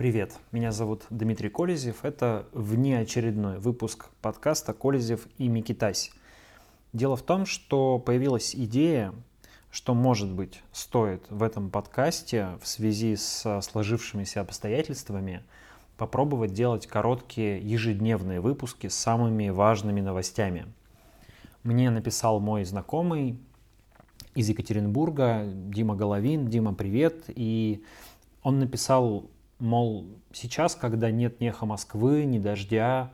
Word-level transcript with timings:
Привет, 0.00 0.38
меня 0.50 0.72
зовут 0.72 1.02
Дмитрий 1.10 1.50
Колезев. 1.50 2.06
Это 2.06 2.46
внеочередной 2.52 3.58
выпуск 3.58 4.08
подкаста 4.22 4.72
«Колезев 4.72 5.28
и 5.36 5.46
Микитась». 5.46 6.10
Дело 6.94 7.16
в 7.16 7.22
том, 7.22 7.44
что 7.44 7.98
появилась 7.98 8.56
идея, 8.56 9.12
что, 9.70 9.92
может 9.92 10.32
быть, 10.32 10.62
стоит 10.72 11.26
в 11.28 11.42
этом 11.42 11.68
подкасте 11.68 12.48
в 12.62 12.66
связи 12.66 13.14
с 13.14 13.60
сложившимися 13.60 14.40
обстоятельствами 14.40 15.42
попробовать 15.98 16.54
делать 16.54 16.86
короткие 16.86 17.60
ежедневные 17.60 18.40
выпуски 18.40 18.86
с 18.86 18.94
самыми 18.94 19.50
важными 19.50 20.00
новостями. 20.00 20.64
Мне 21.62 21.90
написал 21.90 22.40
мой 22.40 22.64
знакомый 22.64 23.38
из 24.34 24.48
Екатеринбурга, 24.48 25.44
Дима 25.44 25.94
Головин. 25.94 26.46
Дима, 26.46 26.72
привет. 26.72 27.24
И 27.28 27.84
он 28.42 28.60
написал 28.60 29.28
Мол, 29.60 30.06
сейчас, 30.32 30.74
когда 30.74 31.10
нет 31.10 31.40
ни 31.40 31.48
эхо 31.48 31.66
Москвы, 31.66 32.24
ни 32.24 32.38
дождя, 32.38 33.12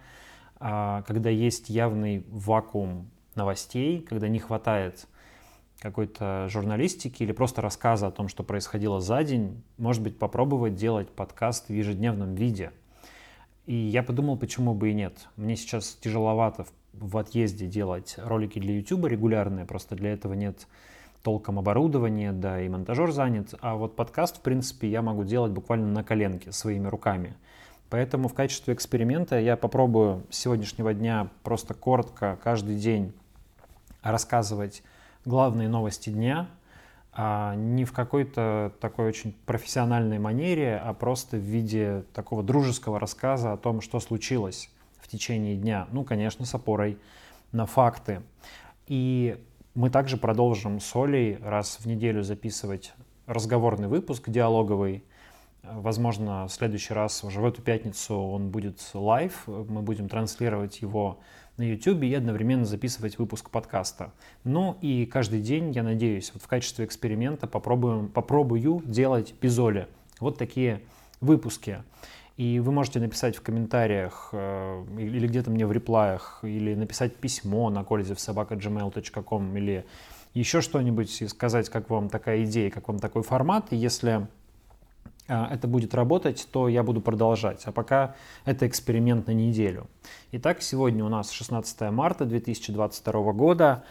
а, 0.61 1.03
когда 1.03 1.29
есть 1.29 1.69
явный 1.69 2.25
вакуум 2.31 3.11
новостей, 3.35 4.01
когда 4.01 4.29
не 4.29 4.39
хватает 4.39 5.07
какой-то 5.81 6.47
журналистики 6.49 7.25
или 7.25 7.33
просто 7.33 7.63
рассказа 7.63 8.07
о 8.07 8.11
том, 8.13 8.29
что 8.29 8.45
происходило 8.45 9.01
за 9.01 9.23
день, 9.25 9.63
может 9.77 10.03
быть, 10.03 10.19
попробовать 10.19 10.77
делать 10.77 11.11
подкаст 11.11 11.69
в 11.69 11.73
ежедневном 11.73 12.35
виде. 12.37 12.71
И 13.67 13.75
я 13.75 14.05
подумал, 14.05 14.39
почему 14.39 14.73
бы 14.73 14.91
и 14.91 14.95
нет. 14.95 15.27
Мне 15.35 15.57
сейчас 15.57 15.99
тяжеловато 16.01 16.67
в 16.93 17.19
отъезде 17.19 17.67
делать 17.67 18.15
ролики 18.19 18.61
для 18.61 18.77
YouTube 18.77 19.07
регулярные, 19.07 19.67
просто 19.67 19.97
для 19.97 20.13
этого 20.13 20.35
нет 20.35 20.69
толком 21.27 21.59
оборудование, 21.59 22.31
да, 22.31 22.61
и 22.61 22.69
монтажер 22.69 23.11
занят. 23.11 23.53
А 23.61 23.75
вот 23.75 23.97
подкаст, 23.97 24.37
в 24.37 24.43
принципе, 24.43 24.89
я 24.89 25.03
могу 25.03 25.25
делать 25.25 25.51
буквально 25.51 25.89
на 25.89 26.05
коленке, 26.05 26.53
своими 26.53 26.87
руками. 26.87 27.35
Поэтому 27.91 28.29
в 28.29 28.35
качестве 28.35 28.75
эксперимента 28.75 29.37
я 29.41 29.57
попробую 29.57 30.23
с 30.31 30.37
сегодняшнего 30.37 30.95
дня 30.95 31.29
просто 31.43 31.75
коротко 31.75 32.39
каждый 32.45 32.77
день 32.77 33.13
рассказывать 34.03 34.85
главные 35.25 35.69
новости 35.69 36.11
дня, 36.11 36.47
а 37.13 37.57
не 37.57 37.85
в 37.85 37.93
какой-то 37.93 38.73
такой 38.79 39.09
очень 39.09 39.35
профессиональной 39.47 40.21
манере, 40.21 40.77
а 40.77 40.95
просто 40.95 41.39
в 41.39 41.41
виде 41.41 42.05
такого 42.15 42.45
дружеского 42.45 43.01
рассказа 43.01 43.53
о 43.53 43.57
том, 43.57 43.81
что 43.81 43.99
случилось 43.99 44.71
в 45.01 45.09
течение 45.09 45.57
дня. 45.57 45.89
Ну, 45.91 46.05
конечно, 46.05 46.47
с 46.47 46.55
опорой 46.55 47.01
на 47.51 47.67
факты. 47.67 48.23
И 48.87 49.41
мы 49.77 49.91
также 49.91 50.17
продолжим 50.17 50.81
с 50.81 50.97
Олей 50.97 51.37
раз 51.43 51.79
в 51.81 51.87
неделю 51.87 52.23
записывать 52.23 52.95
разговорный 53.27 53.89
выпуск 53.89 54.31
диалоговый. 54.31 55.05
Возможно, 55.63 56.49
в 56.49 56.53
следующий 56.53 56.95
раз, 56.95 57.23
уже 57.25 57.43
в 57.43 57.45
эту 57.45 57.61
пятницу, 57.61 58.17
он 58.17 58.49
будет 58.49 58.81
live. 58.95 59.43
Мы 59.47 59.83
будем 59.83 60.09
транслировать 60.09 60.81
его 60.81 61.19
на 61.59 61.63
YouTube 61.63 62.05
и 62.05 62.15
одновременно 62.15 62.65
записывать 62.65 63.19
выпуск 63.19 63.51
подкаста. 63.51 64.15
Ну 64.45 64.79
и 64.81 65.05
каждый 65.05 65.43
день, 65.43 65.73
я 65.73 65.83
надеюсь, 65.83 66.31
вот 66.33 66.43
в 66.43 66.47
качестве 66.47 66.87
эксперимента 66.87 67.47
попробуем, 67.47 68.09
попробую 68.09 68.83
делать 68.87 69.35
эпизоды. 69.35 69.89
Вот 70.21 70.39
такие 70.39 70.81
выпуски. 71.21 71.83
И 72.37 72.61
вы 72.61 72.71
можете 72.71 73.01
написать 73.01 73.35
в 73.37 73.43
комментариях 73.43 74.29
э, 74.33 74.85
или 74.99 75.27
где-то 75.27 75.51
мне 75.51 75.67
в 75.67 75.73
reply 75.73 76.07
ях, 76.07 76.41
или 76.43 76.75
написать 76.75 77.17
письмо 77.17 77.71
на 77.71 77.81
kolezev 77.81 78.37
собака 78.37 78.85
gmail.com 78.85 79.57
или 79.57 79.87
еще 80.35 80.61
что-нибудь 80.61 81.23
и 81.23 81.29
сказать, 81.29 81.71
как 81.71 81.89
вам 81.89 82.11
такая 82.11 82.45
идея, 82.45 82.71
как 82.71 82.89
вам 82.89 82.99
такой 82.99 83.23
формат. 83.23 83.73
И 83.73 83.77
если 83.77 84.27
э, 85.29 85.45
это 85.51 85.67
будет 85.67 85.95
работать, 85.95 86.47
то 86.53 86.69
я 86.69 86.83
буду 86.83 87.01
продолжать. 87.01 87.63
А 87.65 87.73
пока 87.73 88.17
это 88.45 88.67
эксперимент 88.67 89.29
на 89.29 89.33
неделю. 89.33 89.87
Итак, 90.33 90.61
сегодня 90.61 91.07
у 91.07 91.09
нас 91.09 91.31
16 91.31 91.91
марта 91.91 92.27
2022 92.27 93.33
года 93.33 93.85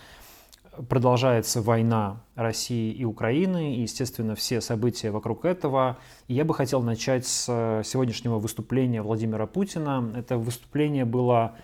продолжается 0.89 1.61
война 1.61 2.21
России 2.35 2.91
и 2.91 3.05
Украины, 3.05 3.75
и, 3.75 3.81
естественно, 3.81 4.35
все 4.35 4.61
события 4.61 5.11
вокруг 5.11 5.45
этого. 5.45 5.97
И 6.27 6.33
я 6.33 6.45
бы 6.45 6.53
хотел 6.53 6.81
начать 6.81 7.25
с 7.25 7.45
э, 7.47 7.83
сегодняшнего 7.85 8.37
выступления 8.39 9.01
Владимира 9.01 9.45
Путина. 9.47 10.11
Это 10.15 10.37
выступление 10.37 11.05
было, 11.05 11.55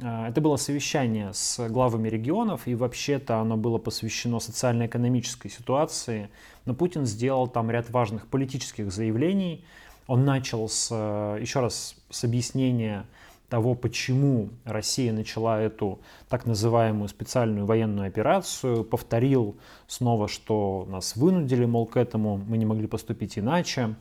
э, 0.00 0.26
это 0.28 0.40
было 0.40 0.56
совещание 0.56 1.32
с 1.32 1.68
главами 1.68 2.08
регионов, 2.08 2.66
и 2.66 2.74
вообще-то 2.74 3.38
оно 3.38 3.56
было 3.56 3.78
посвящено 3.78 4.40
социально-экономической 4.40 5.48
ситуации. 5.48 6.28
Но 6.64 6.74
Путин 6.74 7.06
сделал 7.06 7.48
там 7.48 7.70
ряд 7.70 7.90
важных 7.90 8.26
политических 8.26 8.92
заявлений. 8.92 9.64
Он 10.06 10.24
начал 10.24 10.68
с, 10.68 10.88
э, 10.90 11.38
еще 11.40 11.60
раз 11.60 11.96
с 12.10 12.24
объяснения 12.24 13.06
того, 13.48 13.74
почему 13.74 14.50
Россия 14.64 15.12
начала 15.12 15.60
эту 15.60 16.00
так 16.28 16.46
называемую 16.46 17.08
специальную 17.08 17.66
военную 17.66 18.08
операцию, 18.08 18.84
повторил 18.84 19.56
снова, 19.86 20.28
что 20.28 20.86
нас 20.88 21.16
вынудили, 21.16 21.64
мол, 21.64 21.86
к 21.86 21.96
этому, 21.96 22.36
мы 22.36 22.58
не 22.58 22.66
могли 22.66 22.86
поступить 22.86 23.38
иначе. 23.38 23.94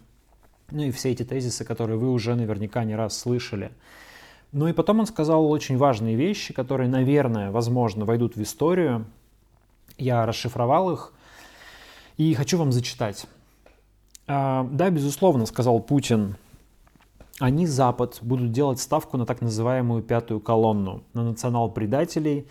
Ну 0.70 0.84
и 0.84 0.92
все 0.92 1.12
эти 1.12 1.24
тезисы, 1.24 1.64
которые 1.64 1.98
вы 1.98 2.12
уже 2.12 2.36
наверняка 2.36 2.84
не 2.84 2.96
раз 2.96 3.18
слышали. 3.18 3.72
Ну 4.52 4.68
и 4.68 4.74
потом 4.74 5.00
он 5.00 5.08
сказал 5.08 5.50
очень 5.50 5.78
важные 5.78 6.16
вещи, 6.16 6.54
которые, 6.54 6.90
наверное, 6.90 7.52
возможно, 7.52 8.06
войдут 8.06 8.36
в 8.36 8.42
историю. 8.42 9.06
Я 9.98 10.26
расшифровал 10.26 10.92
их 10.92 11.14
и 12.18 12.34
хочу 12.34 12.58
вам 12.58 12.72
зачитать. 12.72 13.28
А, 14.26 14.68
да, 14.72 14.90
безусловно, 14.90 15.46
сказал 15.46 15.80
Путин, 15.80 16.36
они, 17.40 17.68
Запад, 17.68 18.18
будут 18.22 18.52
делать 18.52 18.80
ставку 18.80 19.18
на 19.18 19.26
так 19.26 19.42
называемую 19.42 20.02
пятую 20.02 20.40
колонну, 20.40 21.04
на 21.14 21.24
национал-предателей, 21.24 22.48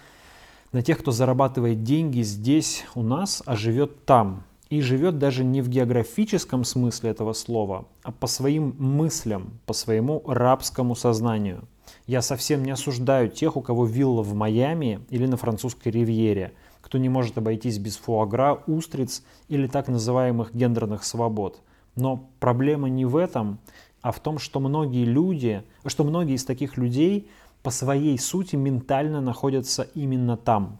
на 0.72 0.82
тех, 0.82 0.98
кто 0.98 1.10
зарабатывает 1.10 1.82
деньги 1.82 2.22
здесь, 2.22 2.84
у 2.94 3.02
нас, 3.02 3.42
а 3.46 3.56
живет 3.56 4.04
там. 4.04 4.44
И 4.68 4.80
живет 4.80 5.18
даже 5.18 5.44
не 5.44 5.62
в 5.62 5.68
географическом 5.68 6.64
смысле 6.64 7.10
этого 7.10 7.32
слова, 7.34 7.86
а 8.02 8.10
по 8.10 8.26
своим 8.26 8.74
мыслям, 8.78 9.60
по 9.64 9.72
своему 9.72 10.22
рабскому 10.26 10.96
сознанию. 10.96 11.62
Я 12.06 12.20
совсем 12.20 12.64
не 12.64 12.72
осуждаю 12.72 13.28
тех, 13.28 13.56
у 13.56 13.60
кого 13.62 13.86
вилла 13.86 14.22
в 14.22 14.34
Майами 14.34 15.00
или 15.08 15.26
на 15.26 15.36
французской 15.36 15.88
ривьере, 15.88 16.52
кто 16.80 16.98
не 16.98 17.08
может 17.08 17.38
обойтись 17.38 17.78
без 17.78 17.96
фуагра, 17.96 18.62
устриц 18.66 19.22
или 19.48 19.68
так 19.68 19.86
называемых 19.86 20.52
гендерных 20.52 21.04
свобод. 21.04 21.60
Но 21.94 22.28
проблема 22.40 22.88
не 22.88 23.04
в 23.04 23.16
этом, 23.16 23.58
а 24.06 24.12
в 24.12 24.20
том, 24.20 24.38
что 24.38 24.60
многие 24.60 25.04
люди, 25.04 25.64
что 25.84 26.04
многие 26.04 26.36
из 26.36 26.44
таких 26.44 26.76
людей 26.76 27.28
по 27.64 27.72
своей 27.72 28.16
сути 28.20 28.54
ментально 28.54 29.20
находятся 29.20 29.88
именно 29.96 30.36
там, 30.36 30.78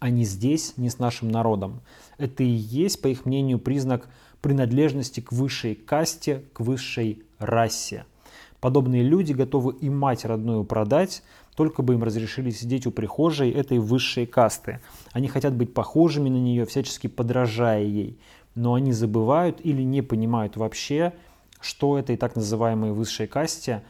а 0.00 0.10
не 0.10 0.24
здесь, 0.24 0.76
не 0.76 0.90
с 0.90 0.98
нашим 0.98 1.28
народом. 1.28 1.82
Это 2.18 2.42
и 2.42 2.48
есть, 2.48 3.00
по 3.00 3.06
их 3.06 3.26
мнению, 3.26 3.60
признак 3.60 4.08
принадлежности 4.40 5.20
к 5.20 5.30
высшей 5.30 5.76
касте, 5.76 6.42
к 6.52 6.58
высшей 6.58 7.22
расе. 7.38 8.06
Подобные 8.58 9.04
люди 9.04 9.32
готовы 9.32 9.74
и 9.74 9.88
мать 9.88 10.24
родную 10.24 10.64
продать, 10.64 11.22
только 11.54 11.82
бы 11.82 11.94
им 11.94 12.02
разрешили 12.02 12.50
сидеть 12.50 12.88
у 12.88 12.90
прихожей 12.90 13.52
этой 13.52 13.78
высшей 13.78 14.26
касты. 14.26 14.80
Они 15.12 15.28
хотят 15.28 15.54
быть 15.54 15.72
похожими 15.72 16.28
на 16.28 16.38
нее, 16.38 16.66
всячески 16.66 17.06
подражая 17.06 17.84
ей. 17.84 18.18
Но 18.56 18.74
они 18.74 18.90
забывают 18.90 19.60
или 19.62 19.82
не 19.82 20.02
понимают 20.02 20.56
вообще, 20.56 21.12
что 21.62 21.98
этой 21.98 22.16
так 22.16 22.36
называемой 22.36 22.92
высшей 22.92 23.26
касте, 23.26 23.82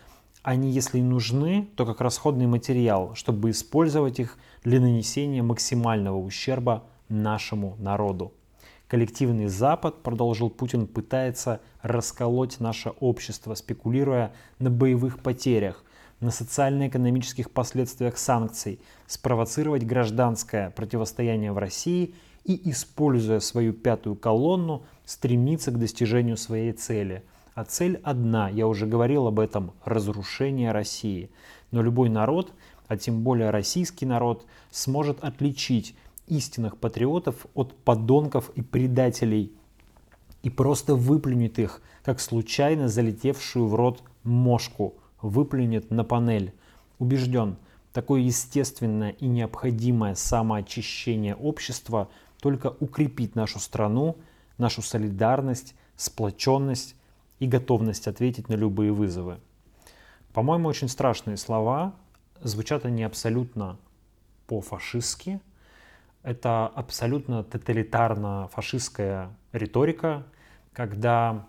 они, 0.43 0.71
если 0.71 0.99
и 0.99 1.03
нужны, 1.03 1.69
то 1.77 1.87
как 1.87 2.01
расходный 2.01 2.47
материал, 2.47 3.15
чтобы 3.15 3.51
использовать 3.51 4.21
их 4.21 4.39
для 4.63 4.81
нанесения 4.81 5.43
максимального 5.43 6.19
ущерба 6.19 6.85
нашему 7.09 7.77
народу. 7.79 8.33
Коллективный 8.89 9.47
Запад, 9.47 10.03
продолжил 10.03 10.51
Путин, 10.51 10.87
пытается 10.87 11.61
расколоть 11.81 12.61
наше 12.61 12.91
общество, 13.01 13.55
спекулируя 13.55 14.33
на 14.59 14.69
боевых 14.69 15.21
потерях, 15.21 15.83
на 16.21 16.31
социально-экономических 16.31 17.51
последствиях 17.51 18.19
санкций, 18.19 18.81
спровоцировать 19.07 19.85
гражданское 19.85 20.71
противостояние 20.71 21.53
в 21.53 21.59
России 21.59 22.15
и, 22.45 22.71
используя 22.71 23.41
свою 23.41 23.73
пятую 23.73 24.17
колонну, 24.17 24.85
стремиться 25.07 25.71
к 25.71 25.79
достижению 25.79 26.37
своей 26.37 26.73
цели– 26.73 27.25
а 27.55 27.65
цель 27.65 28.01
одна, 28.03 28.49
я 28.49 28.67
уже 28.67 28.87
говорил 28.87 29.27
об 29.27 29.39
этом, 29.39 29.73
разрушение 29.85 30.73
России. 30.73 31.31
Но 31.71 31.83
любой 31.83 32.09
народ, 32.09 32.53
а 32.89 32.97
тем 32.97 33.23
более 33.23 33.51
российский 33.51 34.07
народ, 34.07 34.47
сможет 34.71 35.23
отличить 35.23 35.95
истинных 36.27 36.79
патриотов 36.79 37.47
от 37.55 37.75
подонков 37.75 38.51
и 38.55 38.63
предателей 38.63 39.53
и 40.43 40.51
просто 40.51 40.95
выплюнет 40.95 41.59
их, 41.59 41.83
как 42.05 42.21
случайно 42.21 42.89
залетевшую 42.89 43.67
в 43.67 43.75
рот 43.75 44.03
мошку, 44.25 44.95
выплюнет 45.21 45.91
на 45.91 46.05
панель. 46.05 46.53
Убежден, 46.99 47.57
такое 47.93 48.23
естественное 48.23 49.11
и 49.11 49.27
необходимое 49.27 50.15
самоочищение 50.15 51.35
общества 51.35 52.09
только 52.41 52.75
укрепит 52.81 53.35
нашу 53.35 53.61
страну, 53.61 54.17
нашу 54.59 54.83
солидарность, 54.83 55.75
сплоченность 55.97 56.97
и 57.43 57.49
готовность 57.49 58.07
ответить 58.07 58.49
на 58.49 58.55
любые 58.55 58.93
вызовы. 58.93 59.41
По-моему, 60.33 60.69
очень 60.69 60.89
страшные 60.89 61.37
слова. 61.37 61.93
Звучат 62.41 62.85
они 62.85 63.03
абсолютно 63.03 63.79
по-фашистски. 64.47 65.41
Это 66.23 66.69
абсолютно 66.69 67.43
тоталитарно-фашистская 67.43 69.31
риторика, 69.51 70.25
когда 70.73 71.49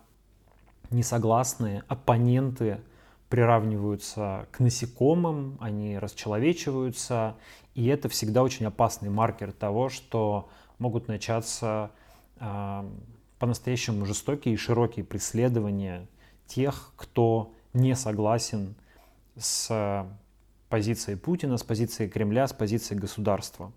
несогласные 0.90 1.84
оппоненты 1.86 2.80
приравниваются 3.28 4.48
к 4.50 4.58
насекомым, 4.58 5.56
они 5.60 5.96
расчеловечиваются, 5.96 7.36
и 7.76 7.86
это 7.86 8.08
всегда 8.08 8.42
очень 8.42 8.66
опасный 8.66 9.10
маркер 9.10 9.52
того, 9.52 9.90
что 9.90 10.48
могут 10.80 11.06
начаться 11.06 11.92
э, 12.40 12.84
по-настоящему 13.38 14.06
жестокие 14.06 14.54
и 14.54 14.56
широкие 14.56 15.04
преследования 15.04 16.06
тех, 16.46 16.92
кто 16.96 17.52
не 17.72 17.94
согласен 17.96 18.74
с 19.36 20.06
позицией 20.68 21.16
Путина, 21.16 21.56
с 21.56 21.62
позицией 21.62 22.08
Кремля, 22.08 22.46
с 22.46 22.52
позицией 22.52 22.98
государства. 22.98 23.72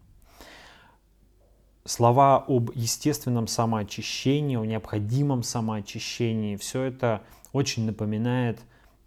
Слова 1.85 2.43
об 2.47 2.71
естественном 2.75 3.47
самоочищении, 3.47 4.57
о 4.57 4.65
необходимом 4.65 5.43
самоочищении, 5.43 6.57
все 6.57 6.83
это 6.83 7.23
очень 7.53 7.85
напоминает 7.85 8.59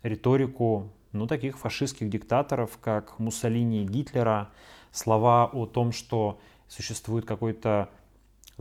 риторику 0.03 0.91
ну, 1.13 1.27
таких 1.27 1.59
фашистских 1.59 2.09
диктаторов, 2.09 2.79
как 2.81 3.19
Муссолини 3.19 3.83
и 3.83 3.87
Гитлера, 3.87 4.51
слова 4.93 5.45
о 5.53 5.67
том, 5.67 5.93
что 5.93 6.41
существует 6.69 7.27
какой-то 7.27 7.91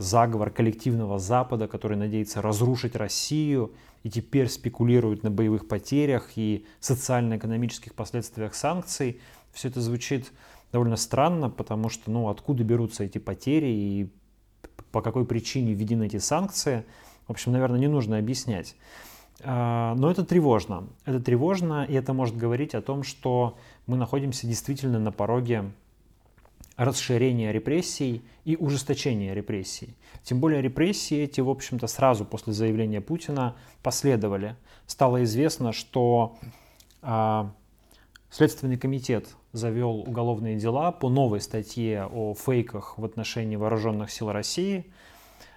заговор 0.00 0.50
коллективного 0.50 1.18
Запада, 1.18 1.68
который 1.68 1.96
надеется 1.96 2.40
разрушить 2.40 2.96
Россию 2.96 3.72
и 4.02 4.10
теперь 4.10 4.48
спекулирует 4.48 5.22
на 5.22 5.30
боевых 5.30 5.68
потерях 5.68 6.30
и 6.36 6.64
социально-экономических 6.80 7.94
последствиях 7.94 8.54
санкций. 8.54 9.20
Все 9.52 9.68
это 9.68 9.80
звучит 9.80 10.32
довольно 10.72 10.96
странно, 10.96 11.50
потому 11.50 11.90
что, 11.90 12.10
ну, 12.10 12.28
откуда 12.28 12.64
берутся 12.64 13.04
эти 13.04 13.18
потери 13.18 13.66
и 13.66 14.12
по 14.90 15.02
какой 15.02 15.26
причине 15.26 15.74
введены 15.74 16.06
эти 16.06 16.16
санкции. 16.16 16.84
В 17.26 17.30
общем, 17.30 17.52
наверное, 17.52 17.78
не 17.78 17.88
нужно 17.88 18.16
объяснять. 18.16 18.76
А, 19.42 19.94
но 19.96 20.10
это 20.10 20.24
тревожно. 20.24 20.88
Это 21.04 21.20
тревожно, 21.20 21.84
и 21.84 21.92
это 21.92 22.14
может 22.14 22.36
говорить 22.36 22.74
о 22.74 22.80
том, 22.80 23.02
что 23.02 23.58
мы 23.86 23.96
находимся 23.96 24.46
действительно 24.46 24.98
на 24.98 25.12
пороге 25.12 25.72
расширения 26.80 27.52
репрессий 27.52 28.24
и 28.46 28.56
ужесточения 28.56 29.34
репрессий. 29.34 29.94
Тем 30.22 30.40
более 30.40 30.62
репрессии 30.62 31.18
эти, 31.18 31.42
в 31.42 31.50
общем-то, 31.50 31.86
сразу 31.86 32.24
после 32.24 32.54
заявления 32.54 33.02
Путина 33.02 33.54
последовали. 33.82 34.56
Стало 34.86 35.22
известно, 35.24 35.72
что 35.72 36.38
а, 37.02 37.52
Следственный 38.30 38.78
комитет 38.78 39.26
завел 39.52 39.90
уголовные 39.90 40.56
дела 40.56 40.90
по 40.90 41.10
новой 41.10 41.42
статье 41.42 42.06
о 42.06 42.34
фейках 42.34 42.96
в 42.96 43.04
отношении 43.04 43.56
вооруженных 43.56 44.10
сил 44.10 44.32
России. 44.32 44.86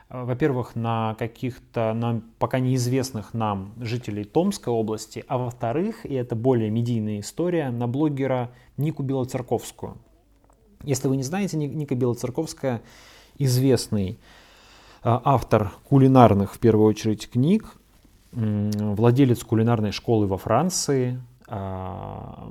Во-первых, 0.09 0.75
на 0.75 1.15
каких-то 1.17 1.93
нам 1.93 2.21
пока 2.37 2.59
неизвестных 2.59 3.33
нам 3.33 3.73
жителей 3.79 4.25
Томской 4.25 4.73
области, 4.73 5.23
а 5.29 5.37
во-вторых, 5.37 6.05
и 6.05 6.13
это 6.15 6.35
более 6.35 6.69
медийная 6.69 7.21
история, 7.21 7.69
на 7.69 7.87
блогера 7.87 8.51
Нику 8.75 9.03
Белоцерковскую. 9.03 9.97
Если 10.83 11.07
вы 11.07 11.17
не 11.17 11.23
знаете, 11.23 11.57
Ника 11.57 11.95
Белоцерковская 11.95 12.81
известный 13.37 14.19
а, 15.01 15.21
автор 15.23 15.71
кулинарных, 15.87 16.53
в 16.53 16.59
первую 16.59 16.87
очередь, 16.87 17.29
книг, 17.29 17.75
владелец 18.31 19.43
кулинарной 19.43 19.91
школы 19.91 20.27
во 20.27 20.37
Франции, 20.37 21.21
а, 21.47 22.49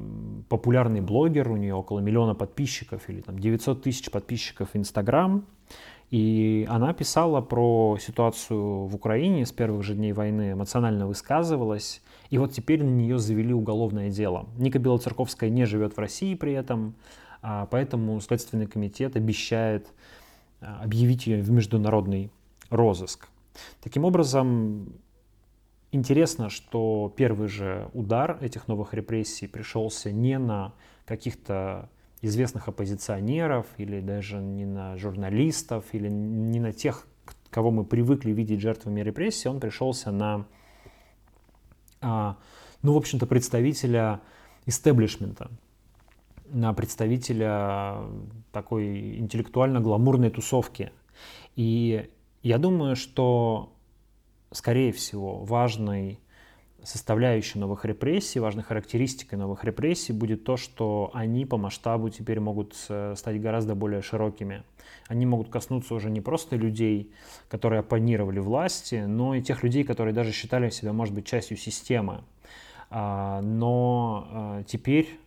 популярный 0.48 1.00
блогер, 1.00 1.50
у 1.50 1.56
нее 1.56 1.74
около 1.74 2.00
миллиона 2.00 2.34
подписчиков 2.34 3.08
или 3.08 3.20
там 3.20 3.38
900 3.38 3.82
тысяч 3.82 4.10
подписчиков 4.10 4.70
в 4.72 4.76
Инстаграм. 4.76 5.44
И 6.10 6.66
она 6.68 6.92
писала 6.92 7.40
про 7.40 7.96
ситуацию 7.98 8.84
в 8.84 8.94
Украине 8.94 9.46
с 9.46 9.52
первых 9.52 9.82
же 9.82 9.94
дней 9.94 10.12
войны, 10.12 10.52
эмоционально 10.52 11.06
высказывалась. 11.06 12.02
И 12.28 12.36
вот 12.36 12.52
теперь 12.52 12.84
на 12.84 12.90
нее 12.90 13.18
завели 13.18 13.54
уголовное 13.54 14.10
дело. 14.10 14.46
Ника 14.58 14.78
Белоцерковская 14.78 15.48
не 15.48 15.64
живет 15.64 15.96
в 15.96 15.98
России 15.98 16.34
при 16.34 16.52
этом, 16.52 16.94
поэтому 17.70 18.20
Следственный 18.20 18.66
комитет 18.66 19.16
обещает 19.16 19.88
а, 20.60 20.82
объявить 20.82 21.26
ее 21.26 21.42
в 21.42 21.50
международный 21.50 22.30
розыск. 22.70 23.28
Таким 23.82 24.04
образом, 24.04 24.92
интересно, 25.90 26.48
что 26.48 27.12
первый 27.16 27.48
же 27.48 27.90
удар 27.92 28.38
этих 28.40 28.68
новых 28.68 28.94
репрессий 28.94 29.48
пришелся 29.48 30.12
не 30.12 30.38
на 30.38 30.72
каких-то 31.04 31.90
известных 32.22 32.68
оппозиционеров 32.68 33.66
или 33.76 34.00
даже 34.00 34.38
не 34.38 34.64
на 34.64 34.96
журналистов 34.96 35.84
или 35.92 36.08
не 36.08 36.60
на 36.60 36.72
тех, 36.72 37.06
кого 37.50 37.72
мы 37.72 37.84
привыкли 37.84 38.30
видеть 38.30 38.60
жертвами 38.60 39.00
репрессий, 39.00 39.48
он 39.48 39.58
пришелся 39.58 40.12
на, 40.12 40.46
а, 42.00 42.38
ну, 42.82 42.94
в 42.94 42.96
общем-то, 42.96 43.26
представителя 43.26 44.20
истеблишмента, 44.64 45.50
представителя 46.76 47.98
такой 48.52 49.18
интеллектуально-гламурной 49.18 50.30
тусовки. 50.30 50.92
И 51.56 52.10
я 52.42 52.58
думаю, 52.58 52.96
что, 52.96 53.72
скорее 54.50 54.92
всего, 54.92 55.44
важной 55.44 56.18
составляющей 56.84 57.58
новых 57.58 57.84
репрессий, 57.84 58.40
важной 58.40 58.64
характеристикой 58.64 59.38
новых 59.38 59.64
репрессий 59.64 60.12
будет 60.12 60.44
то, 60.44 60.56
что 60.56 61.10
они 61.14 61.46
по 61.46 61.56
масштабу 61.56 62.10
теперь 62.10 62.40
могут 62.40 62.74
э, 62.88 63.14
стать 63.16 63.40
гораздо 63.40 63.74
более 63.74 64.02
широкими. 64.02 64.64
Они 65.06 65.26
могут 65.26 65.48
коснуться 65.48 65.94
уже 65.94 66.10
не 66.10 66.20
просто 66.20 66.56
людей, 66.56 67.12
которые 67.48 67.80
оппонировали 67.80 68.40
власти, 68.40 69.04
но 69.06 69.34
и 69.34 69.42
тех 69.42 69.62
людей, 69.62 69.84
которые 69.84 70.12
даже 70.12 70.32
считали 70.32 70.70
себя, 70.70 70.92
может 70.92 71.14
быть, 71.14 71.26
частью 71.26 71.56
системы. 71.56 72.24
А, 72.90 73.40
но 73.42 74.60
э, 74.60 74.64
теперь 74.66 75.20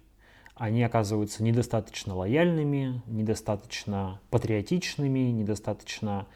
они 0.55 0.83
оказываются 0.83 1.43
недостаточно 1.43 2.15
лояльными, 2.15 3.01
недостаточно 3.07 4.21
патриотичными, 4.29 5.19
недостаточно 5.31 6.27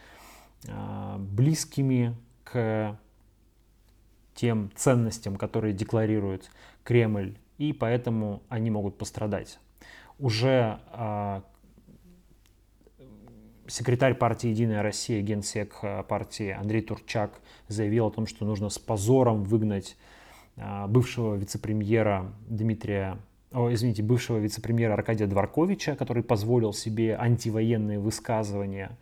э, 0.67 1.15
близкими 1.17 2.15
к 2.43 2.99
тем 4.35 4.71
ценностям, 4.75 5.37
которые 5.37 5.73
декларирует 5.73 6.51
Кремль, 6.83 7.37
и 7.57 7.71
поэтому 7.71 8.43
они 8.49 8.69
могут 8.69 8.97
пострадать. 8.97 9.57
Уже 10.17 10.81
э, 10.91 11.41
секретарь 13.67 14.15
партии 14.15 14.49
«Единая 14.49 14.83
Россия», 14.83 15.21
генсек 15.21 15.79
партии 16.09 16.49
Андрей 16.51 16.81
Турчак 16.81 17.39
заявил 17.69 18.07
о 18.07 18.11
том, 18.11 18.27
что 18.27 18.45
нужно 18.45 18.69
с 18.69 18.79
позором 18.79 19.43
выгнать 19.43 19.95
бывшего 20.87 21.35
вице-премьера 21.35 22.33
Дмитрия 22.49 23.17
о, 23.51 23.73
извините, 23.73 24.03
бывшего 24.03 24.37
вице-премьера 24.37 24.93
Аркадия 24.93 25.27
Дворковича, 25.27 25.95
который 25.95 26.21
позволил 26.21 26.73
себе 26.73 27.15
антивоенные 27.17 27.99
высказывания, 27.99 28.97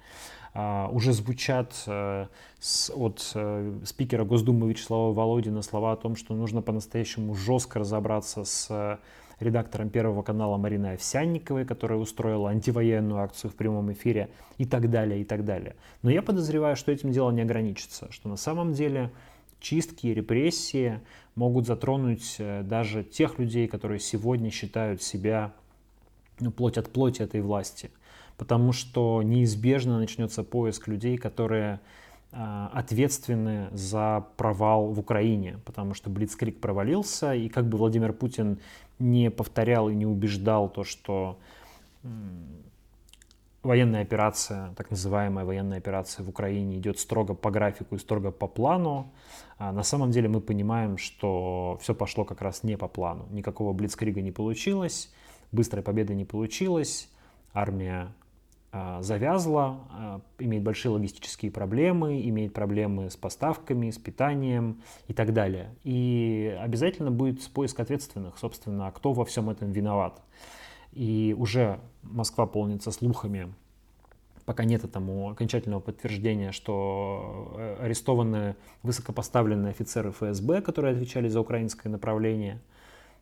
а, 0.53 0.89
уже 0.91 1.11
звучат 1.11 1.73
а, 1.85 2.29
с, 2.59 2.89
от 2.95 3.31
а, 3.35 3.79
спикера 3.83 4.23
Госдумы 4.23 4.69
Вячеслава 4.69 5.13
Володина 5.13 5.61
слова 5.61 5.91
о 5.91 5.95
том, 5.97 6.15
что 6.15 6.33
нужно 6.33 6.61
по-настоящему 6.61 7.35
жестко 7.35 7.79
разобраться 7.79 8.45
с 8.45 8.99
редактором 9.39 9.89
Первого 9.89 10.23
канала 10.23 10.57
Мариной 10.57 10.95
Овсянниковой, 10.95 11.65
которая 11.65 11.99
устроила 11.99 12.49
антивоенную 12.49 13.21
акцию 13.21 13.51
в 13.51 13.55
прямом 13.55 13.91
эфире 13.91 14.29
и 14.57 14.65
так 14.65 14.89
далее, 14.89 15.21
и 15.21 15.23
так 15.23 15.45
далее. 15.45 15.75
Но 16.01 16.09
я 16.09 16.21
подозреваю, 16.21 16.75
что 16.75 16.91
этим 16.91 17.11
дело 17.11 17.29
не 17.31 17.41
ограничится, 17.41 18.11
что 18.11 18.29
на 18.29 18.37
самом 18.37 18.73
деле 18.73 19.11
чистки, 19.59 20.07
репрессии 20.07 21.01
могут 21.35 21.65
затронуть 21.67 22.35
э, 22.39 22.63
даже 22.63 23.03
тех 23.03 23.39
людей, 23.39 23.67
которые 23.67 23.99
сегодня 23.99 24.49
считают 24.49 25.01
себя 25.01 25.53
ну, 26.39 26.51
плоть 26.51 26.77
от 26.77 26.91
плоти 26.91 27.21
этой 27.21 27.41
власти. 27.41 27.91
Потому 28.37 28.71
что 28.71 29.21
неизбежно 29.23 29.97
начнется 29.97 30.43
поиск 30.43 30.87
людей, 30.87 31.17
которые 31.17 31.79
э, 32.31 32.67
ответственны 32.73 33.69
за 33.71 34.25
провал 34.37 34.87
в 34.87 34.99
Украине, 34.99 35.59
потому 35.65 35.93
что 35.93 36.09
Блицкрик 36.09 36.59
провалился, 36.59 37.33
и 37.33 37.49
как 37.49 37.67
бы 37.67 37.77
Владимир 37.77 38.13
Путин 38.13 38.59
не 38.99 39.29
повторял 39.29 39.89
и 39.89 39.95
не 39.95 40.05
убеждал 40.05 40.69
то, 40.69 40.83
что 40.83 41.39
военная 43.67 44.01
операция, 44.01 44.73
так 44.75 44.89
называемая 44.89 45.45
военная 45.45 45.77
операция 45.77 46.25
в 46.25 46.29
Украине 46.29 46.77
идет 46.77 46.99
строго 46.99 47.35
по 47.35 47.51
графику 47.51 47.95
и 47.95 47.99
строго 47.99 48.31
по 48.31 48.47
плану. 48.47 49.11
А 49.59 49.71
на 49.71 49.83
самом 49.83 50.11
деле 50.11 50.29
мы 50.29 50.41
понимаем, 50.41 50.97
что 50.97 51.77
все 51.81 51.93
пошло 51.93 52.25
как 52.25 52.41
раз 52.41 52.63
не 52.63 52.77
по 52.77 52.87
плану. 52.87 53.27
Никакого 53.29 53.73
блицкрига 53.73 54.21
не 54.21 54.31
получилось, 54.31 55.13
быстрой 55.51 55.83
победы 55.83 56.15
не 56.15 56.25
получилось, 56.25 57.09
армия 57.53 58.13
а, 58.71 59.01
завязла, 59.01 59.79
а, 59.91 60.21
имеет 60.39 60.63
большие 60.63 60.91
логистические 60.91 61.51
проблемы, 61.51 62.21
имеет 62.29 62.53
проблемы 62.53 63.09
с 63.09 63.15
поставками, 63.15 63.89
с 63.89 63.97
питанием 63.97 64.81
и 65.07 65.13
так 65.13 65.33
далее. 65.33 65.75
И 65.83 66.57
обязательно 66.59 67.11
будет 67.11 67.45
поиск 67.49 67.79
ответственных, 67.79 68.37
собственно, 68.37 68.91
кто 68.91 69.13
во 69.13 69.25
всем 69.25 69.49
этом 69.49 69.71
виноват. 69.71 70.21
И 70.97 71.35
уже 71.37 71.79
Москва 72.01 72.47
полнится 72.47 72.91
слухами, 72.91 73.53
пока 74.45 74.63
нет 74.63 74.83
этому 74.83 75.29
окончательного 75.29 75.79
подтверждения, 75.79 76.51
что 76.51 77.53
э, 77.55 77.77
арестованы 77.81 78.55
высокопоставленные 78.81 79.69
офицеры 79.69 80.09
ФСБ, 80.11 80.61
которые 80.63 80.93
отвечали 80.93 81.27
за 81.27 81.39
украинское 81.39 81.91
направление, 81.91 82.59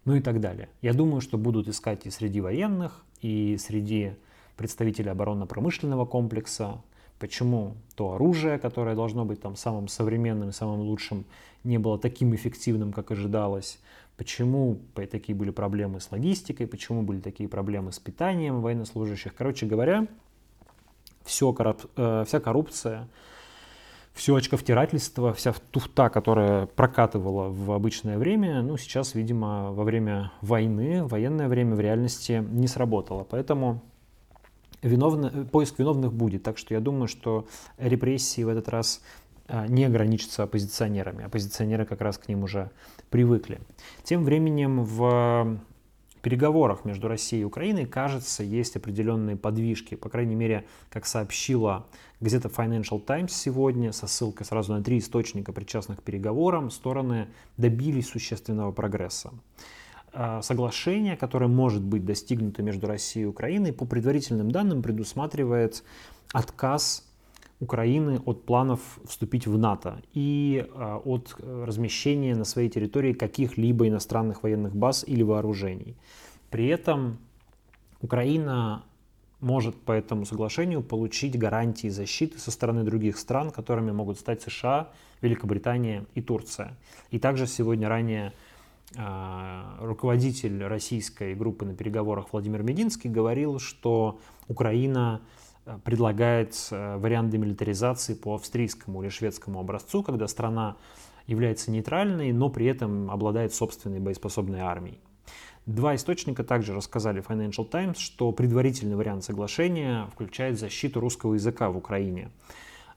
ну 0.06 0.16
и 0.16 0.22
так 0.22 0.40
далее. 0.40 0.70
Я 0.82 0.94
думаю, 0.94 1.20
что 1.20 1.38
будут 1.38 1.68
искать 1.68 2.06
и 2.06 2.10
среди 2.12 2.40
военных, 2.40 3.04
и 3.22 3.58
среди 3.58 4.14
представители 4.56 5.10
оборонно-промышленного 5.10 6.06
комплекса, 6.06 6.82
почему 7.20 7.76
то 7.96 8.14
оружие, 8.14 8.58
которое 8.58 8.96
должно 8.96 9.26
быть 9.26 9.42
там 9.42 9.58
самым 9.58 9.90
современным, 9.90 10.54
самым 10.54 10.80
лучшим, 10.80 11.26
не 11.66 11.78
было 11.78 12.00
таким 12.00 12.34
эффективным, 12.34 12.94
как 12.94 13.12
ожидалось, 13.12 13.80
почему 14.18 14.80
такие 14.96 15.36
были 15.36 15.52
проблемы 15.52 16.00
с 16.00 16.12
логистикой, 16.12 16.68
почему 16.68 17.04
были 17.04 17.20
такие 17.20 17.50
проблемы 17.50 17.92
с 17.92 18.00
питанием 18.00 18.62
военнослужащих. 18.62 19.36
Короче 19.36 19.66
говоря, 19.66 20.08
все, 21.24 21.56
э, 21.98 22.24
вся 22.26 22.40
коррупция, 22.40 23.10
все 24.14 24.36
очковтирательство, 24.36 25.34
вся 25.34 25.54
туфта, 25.72 26.10
которая 26.10 26.68
прокатывала 26.68 27.50
в 27.50 27.72
обычное 27.72 28.18
время, 28.18 28.62
ну, 28.62 28.78
сейчас, 28.78 29.14
видимо, 29.14 29.74
во 29.74 29.84
время 29.84 30.32
войны, 30.42 31.04
военное 31.04 31.50
время 31.50 31.76
в 31.76 31.82
реальности 31.82 32.46
не 32.50 32.68
сработало. 32.68 33.26
Поэтому 33.30 33.82
виновны, 34.82 35.46
поиск 35.46 35.80
виновных 35.80 36.14
будет. 36.14 36.44
Так 36.44 36.58
что 36.58 36.74
я 36.74 36.80
думаю, 36.80 37.08
что 37.08 37.46
репрессии 37.78 38.44
в 38.44 38.48
этот 38.48 38.70
раз 38.70 39.02
не 39.48 39.86
ограничатся 39.86 40.44
оппозиционерами. 40.44 41.26
Оппозиционеры 41.26 41.86
как 41.86 42.02
раз 42.02 42.18
к 42.18 42.28
ним 42.28 42.44
уже 42.44 42.72
привыкли. 43.10 43.60
Тем 44.04 44.24
временем 44.24 44.84
в 44.84 45.60
переговорах 46.26 46.86
между 46.86 47.08
Россией 47.08 47.44
и 47.44 47.46
Украиной, 47.46 47.86
кажется, 47.86 48.42
есть 48.42 48.76
определенные 48.76 49.36
подвижки. 49.36 49.94
По 49.94 50.10
крайней 50.10 50.34
мере, 50.34 50.66
как 50.90 51.06
сообщила 51.06 51.86
газета 52.20 52.48
Financial 52.48 53.00
Times 53.00 53.32
сегодня, 53.32 53.92
со 53.92 54.08
ссылкой 54.08 54.48
сразу 54.48 54.74
на 54.74 54.84
три 54.84 54.98
источника, 54.98 55.54
причастных 55.54 56.00
к 56.00 56.02
переговорам, 56.02 56.72
стороны 56.72 57.28
добились 57.58 58.10
существенного 58.10 58.72
прогресса. 58.72 59.34
А, 60.14 60.42
соглашение, 60.42 61.16
которое 61.16 61.48
может 61.48 61.84
быть 61.84 62.06
достигнуто 62.06 62.64
между 62.64 62.88
Россией 62.88 63.26
и 63.26 63.28
Украиной, 63.28 63.72
по 63.72 63.86
предварительным 63.86 64.50
данным 64.50 64.82
предусматривает 64.82 65.84
отказ 66.34 67.04
Украины 67.60 68.22
от 68.26 68.46
планов 68.46 69.00
вступить 69.06 69.48
в 69.48 69.58
НАТО 69.58 70.02
и 70.14 70.68
а, 70.74 70.98
от 70.98 71.36
размещения 71.40 72.36
на 72.36 72.44
своей 72.44 72.70
территории 72.70 73.14
каких-либо 73.14 73.88
иностранных 73.88 74.44
военных 74.44 74.76
баз 74.76 75.06
или 75.08 75.24
вооружений. 75.24 75.96
При 76.50 76.68
этом 76.68 77.18
Украина 78.02 78.84
может 79.40 79.76
по 79.76 79.92
этому 79.92 80.26
соглашению 80.26 80.82
получить 80.82 81.38
гарантии 81.38 81.88
защиты 81.88 82.40
со 82.40 82.52
стороны 82.52 82.84
других 82.84 83.18
стран, 83.18 83.52
которыми 83.52 83.92
могут 83.92 84.20
стать 84.20 84.42
США, 84.42 84.90
Великобритания 85.22 86.06
и 86.14 86.22
Турция. 86.22 86.78
И 87.12 87.20
также 87.20 87.48
сегодня 87.48 87.88
ранее 87.88 88.34
а, 88.98 89.78
руководитель 89.82 90.64
российской 90.64 91.36
группы 91.36 91.66
на 91.66 91.76
переговорах 91.76 92.28
Владимир 92.32 92.64
Мединский 92.64 93.10
говорил, 93.10 93.60
что 93.60 94.20
Украина 94.48 95.22
предлагает 95.84 96.56
а, 96.72 96.98
вариант 96.98 97.32
демилитаризации 97.32 98.14
по 98.14 98.36
австрийскому 98.36 99.02
или 99.02 99.10
шведскому 99.10 99.60
образцу, 99.60 100.04
когда 100.04 100.28
страна 100.28 100.78
является 101.28 101.72
нейтральной, 101.72 102.32
но 102.32 102.50
при 102.50 102.68
этом 102.68 103.10
обладает 103.10 103.54
собственной 103.54 104.00
боеспособной 104.00 104.60
армией. 104.60 105.00
Два 105.66 105.96
источника 105.96 106.44
также 106.44 106.76
рассказали 106.76 107.24
Financial 107.24 107.66
Times, 107.68 107.98
что 107.98 108.32
предварительный 108.32 108.96
вариант 108.96 109.24
соглашения 109.24 110.08
включает 110.14 110.60
защиту 110.60 111.00
русского 111.00 111.34
языка 111.34 111.72
в 111.72 111.78
Украине. 111.78 112.30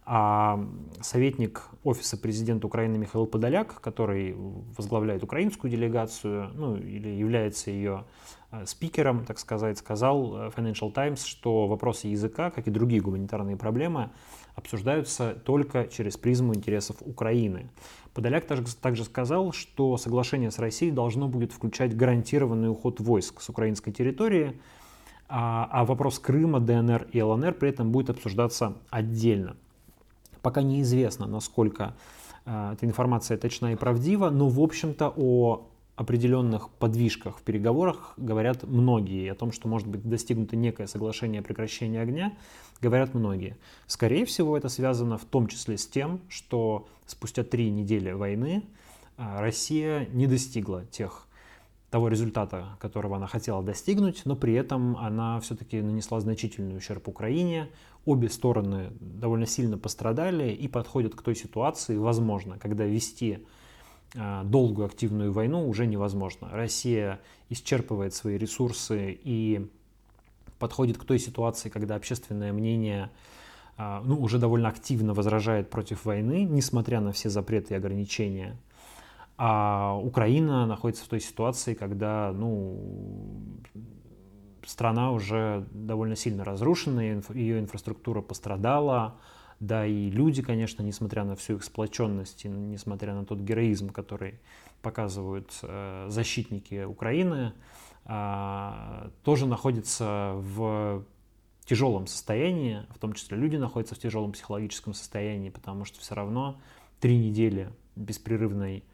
А 0.04 0.62
советник 1.00 1.68
Офиса 1.84 2.18
президента 2.18 2.66
Украины 2.66 2.98
Михаил 2.98 3.26
Подоляк, 3.26 3.80
который 3.80 4.34
возглавляет 4.76 5.22
украинскую 5.22 5.70
делегацию, 5.70 6.50
ну 6.54 6.76
или 6.76 7.08
является 7.08 7.70
ее 7.70 8.04
э, 8.04 8.37
спикером, 8.64 9.24
так 9.24 9.38
сказать, 9.38 9.78
сказал 9.78 10.36
э, 10.36 10.50
Financial 10.56 10.90
Times, 10.90 11.24
что 11.24 11.66
вопросы 11.66 12.08
языка, 12.08 12.50
как 12.50 12.66
и 12.66 12.70
другие 12.70 13.02
гуманитарные 13.02 13.56
проблемы, 13.56 14.10
обсуждаются 14.54 15.34
только 15.34 15.86
через 15.86 16.16
призму 16.16 16.54
интересов 16.54 16.96
Украины. 17.00 17.68
Подоляк 18.14 18.46
также, 18.46 18.74
также 18.74 19.04
сказал, 19.04 19.52
что 19.52 19.96
соглашение 19.98 20.50
с 20.50 20.58
Россией 20.58 20.90
должно 20.90 21.28
будет 21.28 21.52
включать 21.52 21.94
гарантированный 21.94 22.70
уход 22.70 23.00
войск 23.00 23.40
с 23.42 23.48
украинской 23.50 23.92
территории, 23.92 24.58
а, 25.28 25.68
а 25.70 25.84
вопрос 25.84 26.18
Крыма, 26.18 26.58
ДНР 26.58 27.08
и 27.12 27.20
ЛНР 27.20 27.52
при 27.52 27.68
этом 27.68 27.92
будет 27.92 28.10
обсуждаться 28.10 28.78
отдельно. 28.88 29.56
Пока 30.40 30.62
неизвестно, 30.62 31.26
насколько 31.26 31.94
э, 32.46 32.72
эта 32.72 32.86
информация 32.86 33.36
точна 33.36 33.72
и 33.74 33.76
правдива, 33.76 34.30
но, 34.30 34.48
в 34.48 34.58
общем-то, 34.58 35.12
о 35.14 35.68
определенных 35.98 36.70
подвижках 36.70 37.38
в 37.38 37.42
переговорах 37.42 38.14
говорят 38.16 38.62
многие. 38.62 39.32
О 39.32 39.34
том, 39.34 39.50
что 39.50 39.66
может 39.66 39.88
быть 39.88 40.08
достигнуто 40.08 40.54
некое 40.54 40.86
соглашение 40.86 41.40
о 41.40 41.42
прекращении 41.42 41.98
огня, 41.98 42.36
говорят 42.80 43.14
многие. 43.14 43.56
Скорее 43.88 44.24
всего, 44.24 44.56
это 44.56 44.68
связано 44.68 45.18
в 45.18 45.24
том 45.24 45.48
числе 45.48 45.76
с 45.76 45.88
тем, 45.88 46.20
что 46.28 46.86
спустя 47.04 47.42
три 47.42 47.68
недели 47.70 48.12
войны 48.12 48.62
э, 49.16 49.40
Россия 49.40 50.06
не 50.12 50.28
достигла 50.28 50.84
тех 50.84 51.26
того 51.90 52.06
результата, 52.06 52.76
которого 52.78 53.16
она 53.16 53.26
хотела 53.26 53.60
достигнуть, 53.60 54.22
но 54.24 54.36
при 54.36 54.54
этом 54.54 54.96
она 54.98 55.40
все-таки 55.40 55.80
нанесла 55.80 56.20
значительный 56.20 56.76
ущерб 56.76 57.08
Украине. 57.08 57.70
Обе 58.04 58.28
стороны 58.28 58.92
довольно 59.00 59.46
сильно 59.46 59.76
пострадали 59.78 60.52
и 60.52 60.68
подходят 60.68 61.16
к 61.16 61.22
той 61.22 61.34
ситуации, 61.34 61.96
возможно, 61.96 62.56
когда 62.56 62.84
вести 62.84 63.40
а, 63.40 63.57
долгую 64.14 64.86
активную 64.86 65.32
войну 65.32 65.68
уже 65.68 65.86
невозможно. 65.86 66.48
Россия 66.50 67.20
исчерпывает 67.50 68.14
свои 68.14 68.38
ресурсы 68.38 69.18
и 69.22 69.70
подходит 70.58 70.98
к 70.98 71.04
той 71.04 71.18
ситуации, 71.18 71.68
когда 71.68 71.94
общественное 71.94 72.52
мнение 72.52 73.10
а, 73.76 74.02
ну, 74.04 74.20
уже 74.20 74.38
довольно 74.38 74.68
активно 74.68 75.14
возражает 75.14 75.70
против 75.70 76.04
войны, 76.04 76.44
несмотря 76.44 77.00
на 77.00 77.12
все 77.12 77.30
запреты 77.30 77.74
и 77.74 77.76
ограничения. 77.76 78.56
А 79.36 79.96
Украина 80.02 80.66
находится 80.66 81.04
в 81.04 81.08
той 81.08 81.20
ситуации, 81.20 81.74
когда 81.74 82.32
ну, 82.34 82.76
страна 84.66 85.12
уже 85.12 85.64
довольно 85.70 86.16
сильно 86.16 86.44
разрушена, 86.44 87.22
ее 87.34 87.60
инфраструктура 87.60 88.20
пострадала, 88.20 89.16
да 89.60 89.86
и 89.86 90.10
люди, 90.10 90.42
конечно, 90.42 90.82
несмотря 90.82 91.24
на 91.24 91.34
всю 91.34 91.56
их 91.56 91.64
сплоченность 91.64 92.44
и 92.44 92.48
несмотря 92.48 93.14
на 93.14 93.24
тот 93.24 93.40
героизм, 93.40 93.90
который 93.90 94.38
показывают 94.82 95.52
э, 95.62 96.06
защитники 96.08 96.84
Украины, 96.84 97.52
э, 98.04 99.10
тоже 99.24 99.46
находятся 99.46 100.32
в 100.36 101.04
тяжелом 101.64 102.06
состоянии, 102.06 102.84
в 102.94 102.98
том 102.98 103.12
числе 103.12 103.36
люди 103.36 103.56
находятся 103.56 103.94
в 103.94 103.98
тяжелом 103.98 104.32
психологическом 104.32 104.94
состоянии, 104.94 105.50
потому 105.50 105.84
что 105.84 106.00
все 106.00 106.14
равно 106.14 106.58
три 107.00 107.18
недели 107.18 107.70
беспрерывной 107.94 108.84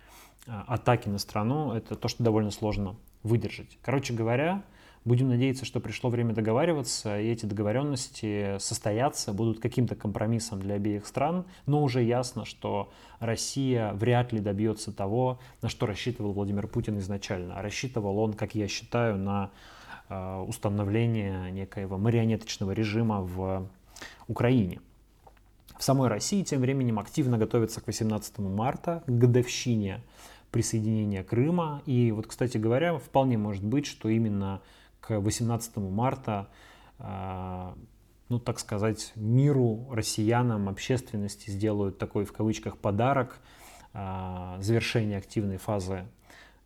а, 0.47 0.65
атаки 0.67 1.09
на 1.09 1.19
страну, 1.19 1.73
это 1.73 1.95
то, 1.95 2.09
что 2.09 2.25
довольно 2.25 2.51
сложно 2.51 2.97
выдержать. 3.23 3.79
Короче 3.83 4.13
говоря, 4.13 4.65
будем 5.05 5.29
надеяться, 5.29 5.65
что 5.65 5.81
пришло 5.81 6.11
время 6.11 6.35
договариваться, 6.35 7.21
и 7.21 7.29
эти 7.29 7.47
договоренности 7.47 8.57
состоятся, 8.59 9.33
будут 9.33 9.61
каким-то 9.61 9.95
компромиссом 9.95 10.61
для 10.61 10.77
обеих 10.77 11.07
стран, 11.07 11.45
но 11.67 11.83
уже 11.83 12.03
ясно, 12.03 12.45
что 12.45 12.91
Россия 13.21 13.93
вряд 13.93 14.33
ли 14.33 14.41
добьется 14.41 14.93
того, 14.93 15.39
на 15.63 15.69
что 15.69 15.87
рассчитывал 15.87 16.33
Владимир 16.33 16.67
Путин 16.67 16.99
изначально. 16.99 17.59
А 17.59 17.63
рассчитывал 17.63 18.19
он, 18.19 18.33
как 18.33 18.55
я 18.55 18.67
считаю, 18.69 19.19
на 19.19 19.51
а, 20.09 20.43
установление 20.43 21.51
некоего 21.51 21.99
марионеточного 21.99 22.73
режима 22.73 23.21
в 23.21 23.69
Украине. 24.27 24.81
В 25.79 25.83
самой 25.83 26.09
России 26.09 26.43
тем 26.43 26.61
временем 26.61 26.99
активно 26.99 27.37
готовится 27.37 27.81
к 27.81 27.87
18 27.87 28.39
марта, 28.39 29.03
к 29.07 29.11
годовщине 29.11 30.01
присоединения 30.51 31.25
Крыма. 31.25 31.83
И 31.85 32.13
вот, 32.13 32.27
кстати 32.29 32.59
говоря, 32.59 32.97
вполне 32.99 33.37
может 33.37 33.65
быть, 33.65 33.87
что 33.87 34.09
именно 34.09 34.63
к 35.07 35.21
18 35.21 35.77
марта, 35.77 36.49
а, 36.99 37.75
ну, 38.31 38.39
так 38.39 38.59
сказать, 38.59 39.13
миру, 39.17 39.87
россиянам, 39.91 40.69
общественности 40.69 41.51
сделают 41.51 41.99
такой, 41.99 42.25
в 42.25 42.33
кавычках, 42.33 42.79
подарок 42.79 43.39
а, 43.93 44.57
завершения 44.61 45.19
активной 45.19 45.59
фазы 45.59 46.07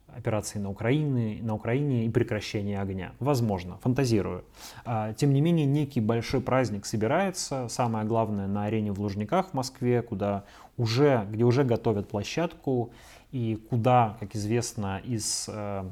операции 0.07 0.61
на 0.61 0.71
Украине, 0.71 1.43
на 1.43 1.55
Украине 1.55 2.07
и 2.07 2.09
прекращение 2.11 2.81
огня. 2.81 3.13
Возможно, 3.19 3.79
фантазирую. 3.79 4.45
А, 4.85 5.13
тем 5.15 5.33
не 5.33 5.41
менее, 5.41 5.67
некий 5.67 6.01
большой 6.01 6.41
праздник 6.41 6.87
собирается, 6.87 7.67
самое 7.69 8.07
главное, 8.07 8.47
на 8.47 8.67
арене 8.67 8.93
в 8.93 9.01
Лужниках 9.01 9.51
в 9.51 9.55
Москве, 9.55 10.01
куда 10.01 10.45
уже, 10.77 11.27
где 11.29 11.43
уже 11.43 11.65
готовят 11.65 12.09
площадку, 12.09 12.93
и 13.33 13.57
куда, 13.69 14.17
как 14.21 14.37
известно, 14.37 15.01
из 15.05 15.49
э, 15.49 15.91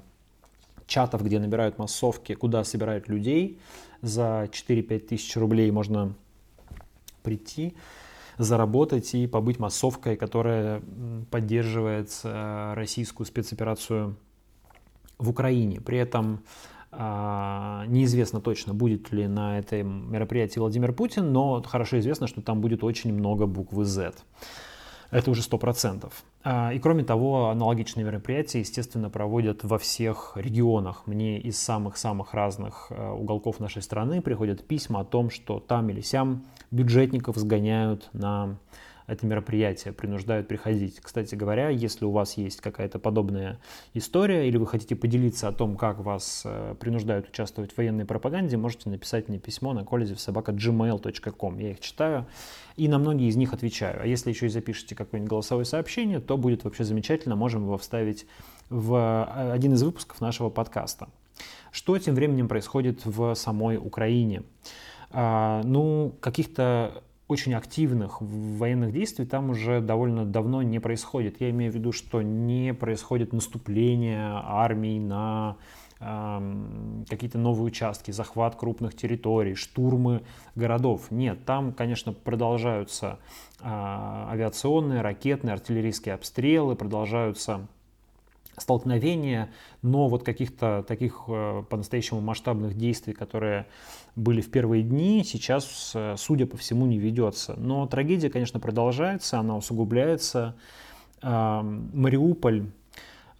чатов, 0.86 1.22
где 1.24 1.38
набирают 1.38 1.78
массовки, 1.78 2.34
куда 2.34 2.64
собирают 2.64 3.08
людей, 3.08 3.60
за 4.02 4.48
4-5 4.50 4.98
тысяч 5.00 5.36
рублей 5.36 5.70
можно 5.70 6.14
прийти, 7.22 7.74
заработать 8.38 9.14
и 9.14 9.26
побыть 9.26 9.58
массовкой, 9.58 10.16
которая 10.16 10.82
поддерживает 11.30 12.10
э, 12.22 12.74
российскую 12.74 13.26
спецоперацию 13.26 14.16
в 15.18 15.30
Украине. 15.30 15.80
При 15.80 15.98
этом 15.98 16.42
а, 16.98 17.84
неизвестно 17.88 18.40
точно, 18.40 18.72
будет 18.72 19.12
ли 19.12 19.26
на 19.26 19.58
этом 19.58 20.10
мероприятии 20.10 20.58
Владимир 20.58 20.92
Путин, 20.92 21.32
но 21.32 21.62
хорошо 21.62 21.98
известно, 21.98 22.26
что 22.26 22.40
там 22.40 22.60
будет 22.60 22.84
очень 22.84 23.12
много 23.12 23.46
буквы 23.46 23.84
Z. 23.84 24.14
Это 25.10 25.30
уже 25.30 25.42
100%. 25.42 26.10
А, 26.48 26.72
и 26.72 26.78
кроме 26.78 27.02
того, 27.02 27.48
аналогичные 27.48 28.06
мероприятия, 28.06 28.60
естественно, 28.60 29.10
проводят 29.10 29.64
во 29.64 29.78
всех 29.78 30.34
регионах. 30.36 31.08
Мне 31.08 31.40
из 31.40 31.58
самых-самых 31.58 32.34
разных 32.34 32.86
э, 32.90 33.10
уголков 33.10 33.58
нашей 33.58 33.82
страны 33.82 34.22
приходят 34.22 34.64
письма 34.64 35.00
о 35.00 35.04
том, 35.04 35.28
что 35.28 35.58
там 35.58 35.90
или 35.90 36.00
сям 36.02 36.44
бюджетников 36.70 37.36
сгоняют 37.36 38.08
на 38.12 38.58
это 39.06 39.26
мероприятие, 39.26 39.92
принуждают 39.92 40.48
приходить. 40.48 41.00
Кстати 41.00 41.34
говоря, 41.34 41.68
если 41.68 42.04
у 42.04 42.10
вас 42.10 42.36
есть 42.36 42.60
какая-то 42.60 42.98
подобная 42.98 43.58
история 43.94 44.48
или 44.48 44.56
вы 44.56 44.66
хотите 44.66 44.96
поделиться 44.96 45.48
о 45.48 45.52
том, 45.52 45.76
как 45.76 45.98
вас 46.00 46.42
э, 46.44 46.74
принуждают 46.78 47.28
участвовать 47.28 47.72
в 47.72 47.76
военной 47.76 48.04
пропаганде, 48.04 48.56
можете 48.56 48.90
написать 48.90 49.28
мне 49.28 49.38
письмо 49.38 49.72
на 49.72 49.84
колезевсобака.gmail.com. 49.84 51.58
Я 51.58 51.70
их 51.70 51.80
читаю 51.80 52.26
и 52.76 52.88
на 52.88 52.98
многие 52.98 53.28
из 53.28 53.36
них 53.36 53.52
отвечаю. 53.52 54.02
А 54.02 54.06
если 54.06 54.30
еще 54.30 54.46
и 54.46 54.50
запишите 54.50 54.94
какое-нибудь 54.94 55.30
голосовое 55.30 55.64
сообщение, 55.64 56.20
то 56.20 56.36
будет 56.36 56.64
вообще 56.64 56.84
замечательно, 56.84 57.36
можем 57.36 57.62
его 57.62 57.78
вставить 57.78 58.26
в 58.68 58.94
э, 58.94 59.52
один 59.52 59.74
из 59.74 59.82
выпусков 59.82 60.20
нашего 60.20 60.50
подкаста. 60.50 61.08
Что 61.70 61.98
тем 61.98 62.14
временем 62.14 62.48
происходит 62.48 63.04
в 63.04 63.34
самой 63.34 63.76
Украине? 63.76 64.42
А, 65.10 65.62
ну, 65.64 66.14
каких-то 66.20 67.02
очень 67.28 67.54
активных 67.54 68.18
военных 68.20 68.92
действий 68.92 69.26
там 69.26 69.50
уже 69.50 69.80
довольно 69.80 70.24
давно 70.24 70.62
не 70.62 70.78
происходит. 70.78 71.40
Я 71.40 71.50
имею 71.50 71.72
в 71.72 71.74
виду, 71.74 71.92
что 71.92 72.22
не 72.22 72.72
происходит 72.72 73.32
наступление 73.32 74.30
армий 74.44 75.00
на 75.00 75.56
э, 75.98 77.04
какие-то 77.08 77.38
новые 77.38 77.66
участки, 77.66 78.12
захват 78.12 78.54
крупных 78.54 78.94
территорий, 78.94 79.54
штурмы 79.54 80.22
городов. 80.54 81.10
Нет, 81.10 81.44
там, 81.44 81.72
конечно, 81.72 82.12
продолжаются 82.12 83.18
э, 83.60 83.64
авиационные, 83.64 85.00
ракетные, 85.00 85.54
артиллерийские 85.54 86.14
обстрелы, 86.14 86.76
продолжаются 86.76 87.66
столкновения, 88.56 89.50
но 89.82 90.08
вот 90.08 90.22
каких-то 90.22 90.84
таких 90.86 91.24
э, 91.28 91.62
по-настоящему 91.68 92.20
масштабных 92.20 92.74
действий, 92.74 93.12
которые 93.12 93.66
были 94.14 94.40
в 94.40 94.50
первые 94.50 94.82
дни, 94.82 95.22
сейчас, 95.24 95.92
э, 95.94 96.14
судя 96.16 96.46
по 96.46 96.56
всему, 96.56 96.86
не 96.86 96.98
ведется. 96.98 97.54
Но 97.58 97.86
трагедия, 97.86 98.30
конечно, 98.30 98.60
продолжается, 98.60 99.38
она 99.38 99.56
усугубляется. 99.56 100.56
Мариуполь 101.22 102.66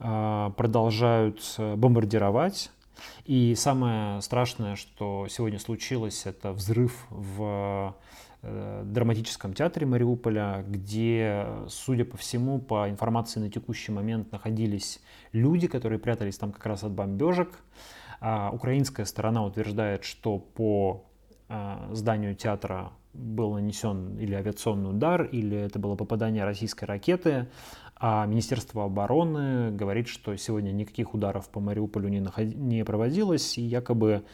э, 0.00 0.50
продолжают 0.56 1.54
бомбардировать. 1.58 2.70
И 3.24 3.54
самое 3.54 4.20
страшное, 4.22 4.76
что 4.76 5.26
сегодня 5.28 5.58
случилось, 5.58 6.26
это 6.26 6.52
взрыв 6.52 7.06
в 7.10 7.94
Э, 8.48 8.82
драматическом 8.84 9.54
театре 9.54 9.86
Мариуполя, 9.86 10.64
где, 10.68 11.46
судя 11.68 12.04
по 12.04 12.16
всему, 12.16 12.60
по 12.60 12.88
информации 12.88 13.40
на 13.40 13.50
текущий 13.50 13.90
момент 13.90 14.30
находились 14.30 15.00
люди, 15.32 15.66
которые 15.66 15.98
прятались 15.98 16.38
там 16.38 16.52
как 16.52 16.64
раз 16.66 16.84
от 16.84 16.92
бомбежек. 16.92 17.58
А 18.20 18.50
украинская 18.52 19.04
сторона 19.04 19.44
утверждает, 19.44 20.04
что 20.04 20.38
по 20.38 21.06
э, 21.48 21.88
зданию 21.90 22.36
театра 22.36 22.92
был 23.14 23.54
нанесен 23.54 24.16
или 24.18 24.34
авиационный 24.34 24.90
удар, 24.90 25.24
или 25.24 25.56
это 25.56 25.80
было 25.80 25.96
попадание 25.96 26.44
российской 26.44 26.84
ракеты. 26.84 27.48
А 27.98 28.26
Министерство 28.26 28.84
обороны 28.84 29.70
говорит, 29.70 30.08
что 30.08 30.36
сегодня 30.36 30.70
никаких 30.70 31.14
ударов 31.14 31.48
по 31.48 31.60
Мариуполю 31.60 32.08
не, 32.08 32.20
наход... 32.20 32.44
не 32.54 32.84
проводилось, 32.84 33.56
и 33.58 33.62
якобы 33.62 34.24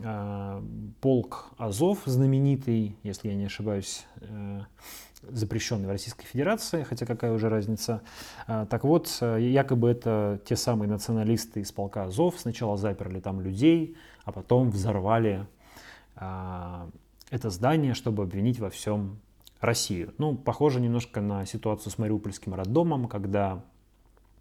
Э, 0.00 0.62
полк 1.00 1.50
Азов, 1.58 2.02
знаменитый, 2.06 2.96
если 3.02 3.28
я 3.28 3.34
не 3.34 3.44
ошибаюсь, 3.44 4.06
э, 4.20 4.60
запрещенный 5.22 5.86
в 5.86 5.90
Российской 5.90 6.24
Федерации, 6.24 6.82
хотя 6.82 7.04
какая 7.04 7.32
уже 7.32 7.48
разница. 7.48 8.00
Э, 8.46 8.66
так 8.70 8.84
вот, 8.84 9.18
якобы 9.20 9.90
это 9.90 10.40
те 10.46 10.56
самые 10.56 10.88
националисты 10.88 11.60
из 11.60 11.72
полка 11.72 12.04
Азов. 12.04 12.36
Сначала 12.38 12.76
заперли 12.76 13.20
там 13.20 13.40
людей, 13.40 13.96
а 14.24 14.32
потом 14.32 14.70
взорвали 14.70 15.46
это 16.14 17.48
здание, 17.48 17.94
чтобы 17.94 18.22
обвинить 18.22 18.60
во 18.60 18.68
всем 18.68 19.18
Россию. 19.62 20.12
Ну, 20.18 20.34
похоже 20.34 20.80
немножко 20.80 21.20
на 21.20 21.46
ситуацию 21.46 21.92
с 21.92 21.96
Мариупольским 21.96 22.52
роддомом, 22.52 23.06
когда 23.06 23.62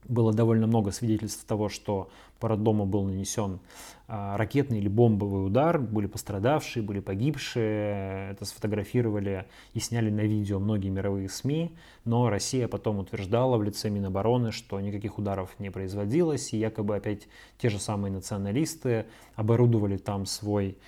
было 0.06 0.34
довольно 0.34 0.66
много 0.66 0.92
свидетельств 0.92 1.46
того, 1.46 1.70
что 1.70 2.10
по 2.40 2.48
роддому 2.48 2.88
был 2.88 3.04
нанесен 3.04 3.60
а, 4.08 4.36
ракетный 4.36 4.80
или 4.80 4.88
бомбовый 4.88 5.46
удар, 5.46 5.80
были 5.80 6.08
пострадавшие, 6.08 6.82
были 6.82 7.00
погибшие, 7.00 8.32
это 8.32 8.46
сфотографировали 8.46 9.46
и 9.76 9.80
сняли 9.80 10.10
на 10.10 10.22
видео 10.22 10.60
многие 10.60 10.90
мировые 10.90 11.30
СМИ, 11.30 11.76
но 12.04 12.30
Россия 12.32 12.68
потом 12.68 12.98
утверждала 12.98 13.58
в 13.58 13.64
лице 13.64 13.92
Минобороны, 13.92 14.52
что 14.52 14.80
никаких 14.80 15.20
ударов 15.20 15.52
не 15.60 15.70
производилось, 15.70 16.52
и 16.54 16.58
якобы 16.58 16.96
опять 16.96 17.28
те 17.60 17.70
же 17.70 17.80
самые 17.80 18.12
националисты 18.12 19.06
оборудовали 19.36 19.98
там 19.98 20.26
свой 20.26 20.80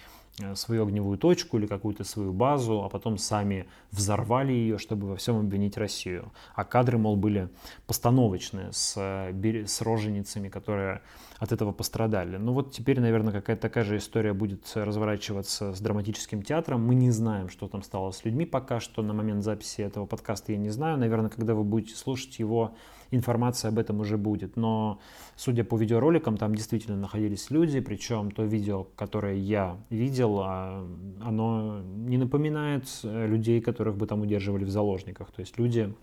свою 0.55 0.83
огневую 0.83 1.17
точку 1.17 1.57
или 1.57 1.67
какую-то 1.67 2.03
свою 2.03 2.33
базу, 2.33 2.83
а 2.83 2.89
потом 2.89 3.17
сами 3.17 3.67
взорвали 3.91 4.51
ее, 4.51 4.77
чтобы 4.77 5.09
во 5.09 5.15
всем 5.15 5.37
обвинить 5.37 5.77
Россию. 5.77 6.31
А 6.55 6.63
кадры, 6.63 6.97
мол, 6.97 7.15
были 7.15 7.49
постановочные 7.85 8.71
с, 8.71 8.95
э, 8.97 9.65
с 9.67 9.81
роженицами, 9.81 10.49
которые 10.49 11.01
от 11.37 11.51
этого 11.51 11.71
пострадали. 11.71 12.37
Ну 12.37 12.53
вот 12.53 12.71
теперь, 12.71 12.99
наверное, 12.99 13.33
какая-то 13.33 13.61
такая 13.61 13.83
же 13.83 13.97
история 13.97 14.33
будет 14.33 14.71
разворачиваться 14.75 15.73
с 15.73 15.79
драматическим 15.79 16.41
театром. 16.41 16.85
Мы 16.85 16.95
не 16.95 17.11
знаем, 17.11 17.49
что 17.49 17.67
там 17.67 17.83
стало 17.83 18.11
с 18.11 18.25
людьми 18.25 18.45
пока 18.45 18.79
что. 18.79 19.03
На 19.03 19.13
момент 19.13 19.43
записи 19.43 19.81
этого 19.81 20.05
подкаста 20.05 20.51
я 20.51 20.57
не 20.57 20.69
знаю. 20.69 20.97
Наверное, 20.97 21.29
когда 21.29 21.53
вы 21.53 21.63
будете 21.63 21.95
слушать 21.95 22.39
его, 22.39 22.73
информация 23.15 23.69
об 23.69 23.79
этом 23.79 23.99
уже 23.99 24.17
будет. 24.17 24.57
Но, 24.57 24.99
судя 25.35 25.63
по 25.63 25.77
видеороликам, 25.77 26.37
там 26.37 26.55
действительно 26.55 26.97
находились 26.97 27.51
люди, 27.51 27.79
причем 27.79 28.31
то 28.31 28.43
видео, 28.43 28.85
которое 28.95 29.35
я 29.35 29.77
видел, 29.89 30.39
а, 30.41 30.87
оно 31.21 31.81
не 31.81 32.17
напоминает 32.17 32.85
э, 33.03 33.27
людей, 33.27 33.61
которых 33.61 33.95
бы 33.95 34.07
там 34.07 34.21
удерживали 34.21 34.63
в 34.65 34.69
заложниках. 34.69 35.31
То 35.31 35.41
есть 35.41 35.57
люди 35.57 35.93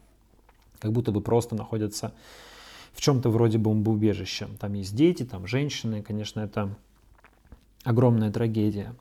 как 0.78 0.92
будто 0.92 1.12
бы 1.12 1.20
просто 1.20 1.54
находятся 1.56 2.14
в 2.92 3.00
чем-то 3.00 3.30
вроде 3.30 3.58
бомбоубежища. 3.58 4.48
Там 4.58 4.74
есть 4.74 4.94
дети, 4.94 5.24
там 5.24 5.46
женщины, 5.46 6.02
конечно, 6.02 6.40
это 6.40 6.76
огромная 7.84 8.30
трагедия. 8.32 8.94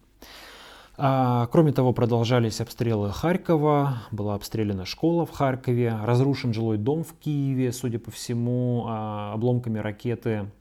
А, 1.01 1.47
кроме 1.47 1.71
того, 1.71 1.93
продолжались 1.93 2.59
обстрелы 2.59 3.13
Харькова, 3.13 3.99
была 4.11 4.35
обстреляна 4.35 4.83
школа 4.83 5.25
в 5.25 5.31
Харькове, 5.31 5.97
разрушен 6.03 6.53
жилой 6.53 6.77
дом 6.77 7.05
в 7.05 7.13
Киеве, 7.13 7.71
судя 7.71 7.99
по 7.99 8.11
всему, 8.11 8.83
а, 8.85 9.31
обломками 9.33 9.79
ракеты 9.79 10.51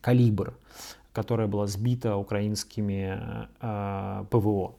«Калибр», 0.00 0.54
которая 1.12 1.46
была 1.46 1.68
сбита 1.68 2.16
украинскими 2.16 3.20
а, 3.60 4.24
ПВО. 4.28 4.74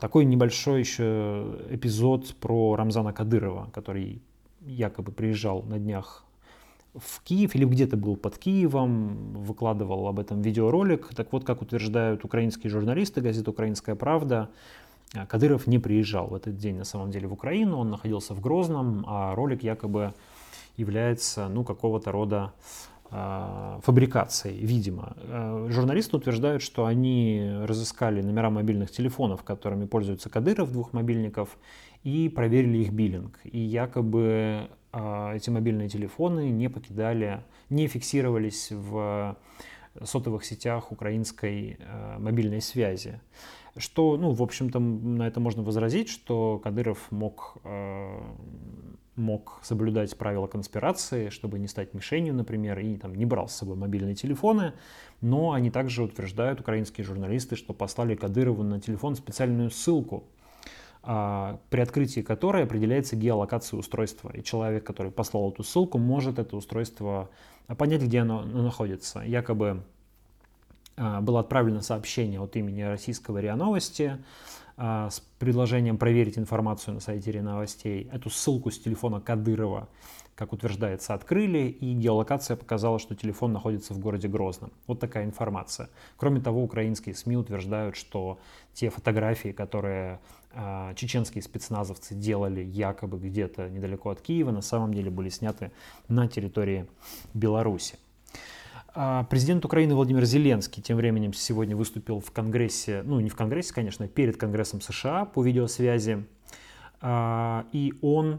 Такой 0.00 0.24
небольшой 0.24 0.78
еще 0.78 1.58
эпизод 1.68 2.36
про 2.36 2.76
Рамзана 2.76 3.12
Кадырова, 3.12 3.70
который 3.72 4.22
якобы 4.60 5.10
приезжал 5.10 5.64
на 5.64 5.80
днях 5.80 6.24
в 6.94 7.22
Киев 7.22 7.54
или 7.54 7.64
где-то 7.64 7.96
был 7.96 8.16
под 8.16 8.38
Киевом, 8.38 9.32
выкладывал 9.44 10.06
об 10.06 10.20
этом 10.20 10.42
видеоролик. 10.42 11.08
Так 11.14 11.32
вот, 11.32 11.44
как 11.44 11.62
утверждают 11.62 12.24
украинские 12.24 12.70
журналисты, 12.70 13.20
газета 13.20 13.50
«Украинская 13.50 13.94
правда», 13.96 14.48
э, 15.14 15.26
Кадыров 15.26 15.66
не 15.66 15.78
приезжал 15.78 16.28
в 16.28 16.34
этот 16.34 16.56
день 16.56 16.76
на 16.76 16.84
самом 16.84 17.10
деле 17.10 17.26
в 17.26 17.32
Украину, 17.32 17.78
он 17.78 17.90
находился 17.90 18.34
в 18.34 18.40
Грозном, 18.40 19.04
а 19.08 19.34
ролик 19.34 19.62
якобы 19.62 20.14
является 20.76 21.48
ну, 21.48 21.64
какого-то 21.64 22.12
рода 22.12 22.52
э, 23.10 23.80
фабрикацией, 23.82 24.64
видимо. 24.64 25.16
Э, 25.16 25.66
журналисты 25.70 26.16
утверждают, 26.16 26.62
что 26.62 26.86
они 26.86 27.58
разыскали 27.64 28.22
номера 28.22 28.50
мобильных 28.50 28.92
телефонов, 28.92 29.42
которыми 29.42 29.86
пользуется 29.86 30.30
Кадыров, 30.30 30.70
двух 30.70 30.92
мобильников, 30.92 31.56
и 32.04 32.28
проверили 32.28 32.78
их 32.78 32.92
биллинг. 32.92 33.40
И 33.44 33.58
якобы 33.58 34.68
э, 34.92 35.32
эти 35.34 35.50
мобильные 35.50 35.88
телефоны 35.88 36.50
не 36.50 36.68
покидали, 36.68 37.42
не 37.70 37.88
фиксировались 37.88 38.70
в 38.70 39.36
сотовых 40.02 40.44
сетях 40.44 40.92
украинской 40.92 41.78
э, 41.78 42.18
мобильной 42.18 42.60
связи. 42.60 43.20
Что, 43.76 44.16
ну, 44.16 44.30
в 44.32 44.42
общем-то, 44.42 44.78
на 44.78 45.26
это 45.26 45.40
можно 45.40 45.62
возразить, 45.62 46.08
что 46.08 46.60
Кадыров 46.62 47.10
мог, 47.10 47.56
э, 47.64 48.20
мог 49.16 49.58
соблюдать 49.62 50.16
правила 50.16 50.46
конспирации, 50.46 51.28
чтобы 51.28 51.58
не 51.58 51.66
стать 51.66 51.94
мишенью, 51.94 52.34
например, 52.34 52.78
и 52.78 52.96
там 52.96 53.14
не 53.14 53.26
брал 53.26 53.48
с 53.48 53.54
собой 53.54 53.76
мобильные 53.76 54.14
телефоны, 54.14 54.74
но 55.20 55.52
они 55.52 55.70
также 55.70 56.04
утверждают, 56.04 56.60
украинские 56.60 57.04
журналисты, 57.04 57.56
что 57.56 57.72
послали 57.72 58.14
Кадырову 58.14 58.62
на 58.62 58.80
телефон 58.80 59.16
специальную 59.16 59.70
ссылку, 59.70 60.24
э, 60.24 60.33
при 61.04 61.80
открытии 61.80 62.20
которой 62.20 62.64
определяется 62.64 63.14
геолокация 63.16 63.78
устройства, 63.78 64.30
и 64.34 64.42
человек, 64.42 64.84
который 64.84 65.12
послал 65.12 65.50
эту 65.50 65.62
ссылку, 65.62 65.98
может 65.98 66.38
это 66.38 66.56
устройство 66.56 67.28
понять, 67.78 68.02
где 68.02 68.20
оно 68.20 68.42
находится. 68.42 69.20
Якобы 69.20 69.82
а, 70.96 71.20
было 71.20 71.40
отправлено 71.40 71.80
сообщение 71.80 72.40
от 72.40 72.56
имени 72.56 72.82
российского 72.82 73.38
РИА 73.38 73.56
Новости 73.56 74.12
а, 74.12 74.18
с 74.76 75.22
предложением 75.38 75.98
проверить 75.98 76.38
информацию 76.38 76.94
на 76.94 77.00
сайте 77.00 77.30
РИА 77.30 77.42
Новостей. 77.42 78.08
Эту 78.12 78.30
ссылку 78.30 78.70
с 78.70 78.78
телефона 78.78 79.20
Кадырова, 79.20 79.88
как 80.34 80.52
утверждается, 80.52 81.14
открыли, 81.14 81.68
и 81.68 81.94
геолокация 81.94 82.56
показала, 82.56 82.98
что 82.98 83.14
телефон 83.14 83.52
находится 83.52 83.94
в 83.94 83.98
городе 84.00 84.26
Грозном. 84.26 84.72
Вот 84.86 84.98
такая 84.98 85.24
информация. 85.24 85.90
Кроме 86.16 86.40
того, 86.40 86.62
украинские 86.62 87.14
СМИ 87.14 87.36
утверждают, 87.36 87.94
что 87.94 88.38
те 88.72 88.90
фотографии, 88.90 89.50
которые 89.50 90.18
э, 90.52 90.92
чеченские 90.96 91.42
спецназовцы 91.42 92.14
делали 92.14 92.62
якобы 92.62 93.18
где-то 93.18 93.68
недалеко 93.68 94.10
от 94.10 94.20
Киева, 94.20 94.50
на 94.50 94.62
самом 94.62 94.92
деле 94.92 95.10
были 95.10 95.28
сняты 95.28 95.70
на 96.08 96.26
территории 96.26 96.86
Беларуси. 97.32 97.96
А 98.96 99.24
президент 99.24 99.64
Украины 99.64 99.96
Владимир 99.96 100.24
Зеленский 100.24 100.80
тем 100.80 100.96
временем 100.98 101.32
сегодня 101.32 101.76
выступил 101.76 102.20
в 102.20 102.30
Конгрессе, 102.30 103.02
ну 103.04 103.18
не 103.18 103.28
в 103.28 103.34
Конгрессе, 103.34 103.74
конечно, 103.74 104.06
перед 104.06 104.36
Конгрессом 104.36 104.80
США 104.80 105.24
по 105.24 105.42
видеосвязи. 105.42 106.24
А, 107.00 107.66
и 107.72 107.92
он 108.02 108.38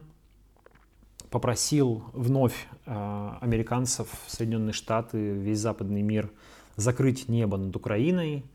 попросил 1.29 2.05
вновь 2.13 2.67
а, 2.85 3.37
американцев, 3.41 4.07
Соединенные 4.27 4.71
Штаты, 4.71 5.33
весь 5.33 5.59
западный 5.59 6.01
мир 6.01 6.31
закрыть 6.77 7.27
небо 7.27 7.57
над 7.57 7.75
Украиной, 7.75 8.45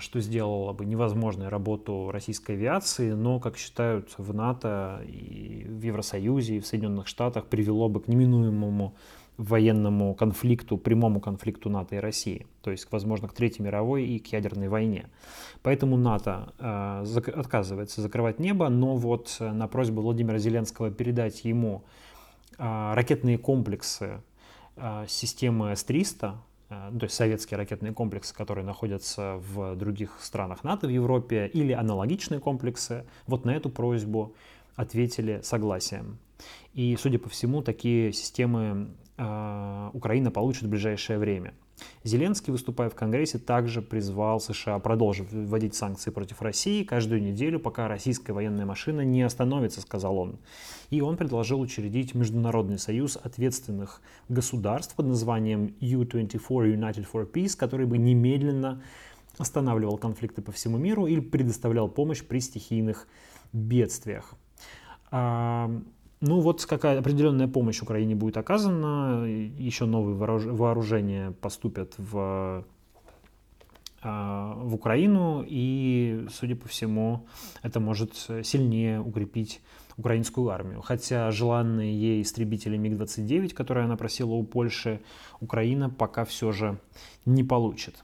что 0.00 0.20
сделало 0.20 0.72
бы 0.72 0.84
невозможной 0.84 1.48
работу 1.48 2.10
российской 2.12 2.52
авиации, 2.52 3.12
но, 3.12 3.38
как 3.38 3.56
считают 3.56 4.14
в 4.18 4.34
НАТО 4.34 5.00
и 5.06 5.64
в 5.68 5.82
Евросоюзе 5.82 6.56
и 6.56 6.60
в 6.60 6.66
Соединенных 6.66 7.06
Штатах, 7.06 7.46
привело 7.46 7.88
бы 7.88 8.00
к 8.00 8.08
неминуемому 8.08 8.94
военному 9.36 10.14
конфликту, 10.14 10.78
прямому 10.78 11.20
конфликту 11.20 11.68
НАТО 11.68 11.96
и 11.96 11.98
России, 11.98 12.46
то 12.62 12.70
есть, 12.70 12.86
возможно, 12.90 13.28
к 13.28 13.32
Третьей 13.32 13.64
мировой 13.64 14.04
и 14.06 14.18
к 14.18 14.28
ядерной 14.28 14.68
войне. 14.68 15.06
Поэтому 15.62 15.96
НАТО 15.96 16.52
э, 16.58 17.04
отказывается 17.34 18.00
закрывать 18.00 18.38
небо, 18.38 18.68
но 18.68 18.96
вот 18.96 19.36
э, 19.40 19.50
на 19.50 19.66
просьбу 19.66 20.02
Владимира 20.02 20.38
Зеленского 20.38 20.90
передать 20.90 21.44
ему 21.44 21.84
э, 22.58 22.92
ракетные 22.94 23.38
комплексы 23.38 24.20
э, 24.76 25.06
системы 25.08 25.74
С-300, 25.74 26.34
э, 26.70 26.90
то 26.98 27.04
есть 27.04 27.14
советские 27.16 27.58
ракетные 27.58 27.92
комплексы, 27.92 28.32
которые 28.32 28.64
находятся 28.64 29.40
в 29.40 29.74
других 29.74 30.16
странах 30.20 30.62
НАТО 30.62 30.86
в 30.86 30.90
Европе, 30.90 31.50
или 31.52 31.72
аналогичные 31.72 32.38
комплексы, 32.38 33.04
вот 33.26 33.44
на 33.44 33.50
эту 33.50 33.68
просьбу 33.68 34.32
ответили 34.76 35.40
согласием. 35.42 36.18
И, 36.72 36.96
судя 37.00 37.18
по 37.18 37.28
всему, 37.28 37.62
такие 37.62 38.12
системы 38.12 38.88
Украина 39.16 40.30
получит 40.32 40.64
в 40.64 40.68
ближайшее 40.68 41.18
время. 41.18 41.54
Зеленский, 42.02 42.52
выступая 42.52 42.88
в 42.88 42.94
Конгрессе, 42.94 43.38
также 43.38 43.80
призвал 43.80 44.40
США 44.40 44.78
продолжить 44.78 45.30
вводить 45.30 45.74
санкции 45.74 46.10
против 46.10 46.42
России 46.42 46.82
каждую 46.82 47.22
неделю, 47.22 47.60
пока 47.60 47.86
российская 47.88 48.32
военная 48.32 48.66
машина 48.66 49.02
не 49.02 49.22
остановится, 49.22 49.80
сказал 49.80 50.18
он. 50.18 50.38
И 50.90 51.00
он 51.00 51.16
предложил 51.16 51.60
учредить 51.60 52.14
Международный 52.14 52.78
союз 52.78 53.16
ответственных 53.16 54.00
государств 54.28 54.94
под 54.96 55.06
названием 55.06 55.74
U-24 55.80 56.74
United 56.74 57.06
for 57.12 57.30
Peace, 57.30 57.56
который 57.56 57.86
бы 57.86 57.98
немедленно 57.98 58.82
останавливал 59.38 59.96
конфликты 59.96 60.42
по 60.42 60.52
всему 60.52 60.78
миру 60.78 61.06
или 61.06 61.20
предоставлял 61.20 61.88
помощь 61.88 62.22
при 62.22 62.40
стихийных 62.40 63.08
бедствиях. 63.52 64.34
Ну 66.26 66.40
вот 66.40 66.64
какая 66.64 66.98
определенная 66.98 67.48
помощь 67.48 67.82
Украине 67.82 68.14
будет 68.14 68.38
оказана, 68.38 69.26
еще 69.26 69.84
новые 69.84 70.16
вооружения 70.16 71.32
поступят 71.32 71.92
в, 71.98 72.64
а, 74.00 74.54
в 74.56 74.74
Украину, 74.74 75.44
и, 75.46 76.26
судя 76.32 76.56
по 76.56 76.66
всему, 76.66 77.26
это 77.62 77.78
может 77.78 78.14
сильнее 78.42 79.02
укрепить 79.02 79.60
украинскую 79.98 80.48
армию. 80.48 80.80
Хотя 80.80 81.30
желанные 81.30 81.94
ей 81.94 82.22
истребители 82.22 82.78
МиГ-29, 82.78 83.52
которые 83.52 83.84
она 83.84 83.98
просила 83.98 84.32
у 84.32 84.44
Польши, 84.44 85.02
Украина 85.40 85.90
пока 85.90 86.24
все 86.24 86.52
же 86.52 86.78
не 87.26 87.44
получит. 87.44 88.02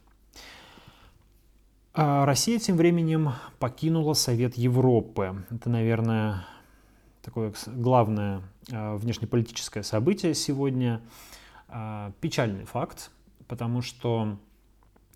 А 1.95 2.27
Россия 2.27 2.59
тем 2.59 2.77
временем 2.77 3.31
покинула 3.59 4.13
Совет 4.13 4.59
Европы. 4.59 5.43
Это, 5.51 5.71
наверное, 5.71 6.45
такое 7.23 7.53
главное 7.67 8.43
а, 8.73 8.97
внешнеполитическое 8.97 9.83
событие 9.83 10.35
сегодня. 10.35 11.01
А, 11.69 12.13
печальный 12.21 12.65
факт, 12.65 13.11
потому 13.47 13.83
что 13.83 14.39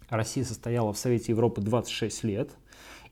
Россия 0.09 0.45
состояла 0.45 0.93
в 0.93 0.99
Совете 0.99 1.33
Европы 1.33 1.61
26 1.61 2.25
лет, 2.25 2.51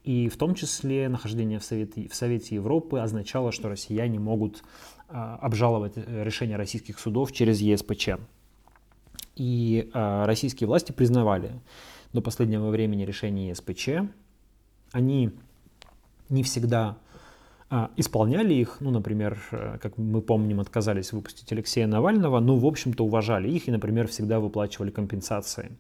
и 0.05 0.29
в 0.29 0.37
том 0.37 0.55
числе 0.55 1.09
нахождение 1.09 1.59
в 1.59 1.65
Совете, 1.65 2.09
в 2.09 2.15
Совете 2.15 2.55
Европы 2.55 2.99
означало, 2.99 3.53
что 3.53 3.69
россияне 3.69 4.19
могут 4.19 4.63
а, 5.09 5.37
обжаловать 5.37 5.95
э, 5.97 6.25
решения 6.25 6.57
российских 6.57 6.99
судов 6.99 7.33
через 7.33 7.61
ЕСПЧ. 7.61 8.11
И 9.35 9.91
российские 9.95 10.69
власти 10.69 10.93
признавали 10.93 11.59
до 12.13 12.21
последнего 12.21 12.69
времени 12.69 13.05
решения 13.05 13.49
ЕСПЧ. 13.49 13.89
Они 14.93 15.31
не 16.29 16.43
всегда 16.43 16.99
исполняли 17.97 18.53
их, 18.55 18.79
ну, 18.81 18.91
например, 18.91 19.39
э, 19.51 19.79
как 19.81 19.97
мы 19.97 20.21
помним, 20.21 20.61
отказались 20.61 21.13
выпустить 21.13 21.51
Алексея 21.53 21.87
Навального, 21.87 22.41
ну, 22.41 22.57
в 22.57 22.67
общем-то, 22.67 23.05
уважали 23.05 23.49
их 23.49 23.69
и, 23.69 23.71
например, 23.71 24.09
всегда 24.09 24.41
выплачивали 24.41 24.91
компенсации 24.91 25.73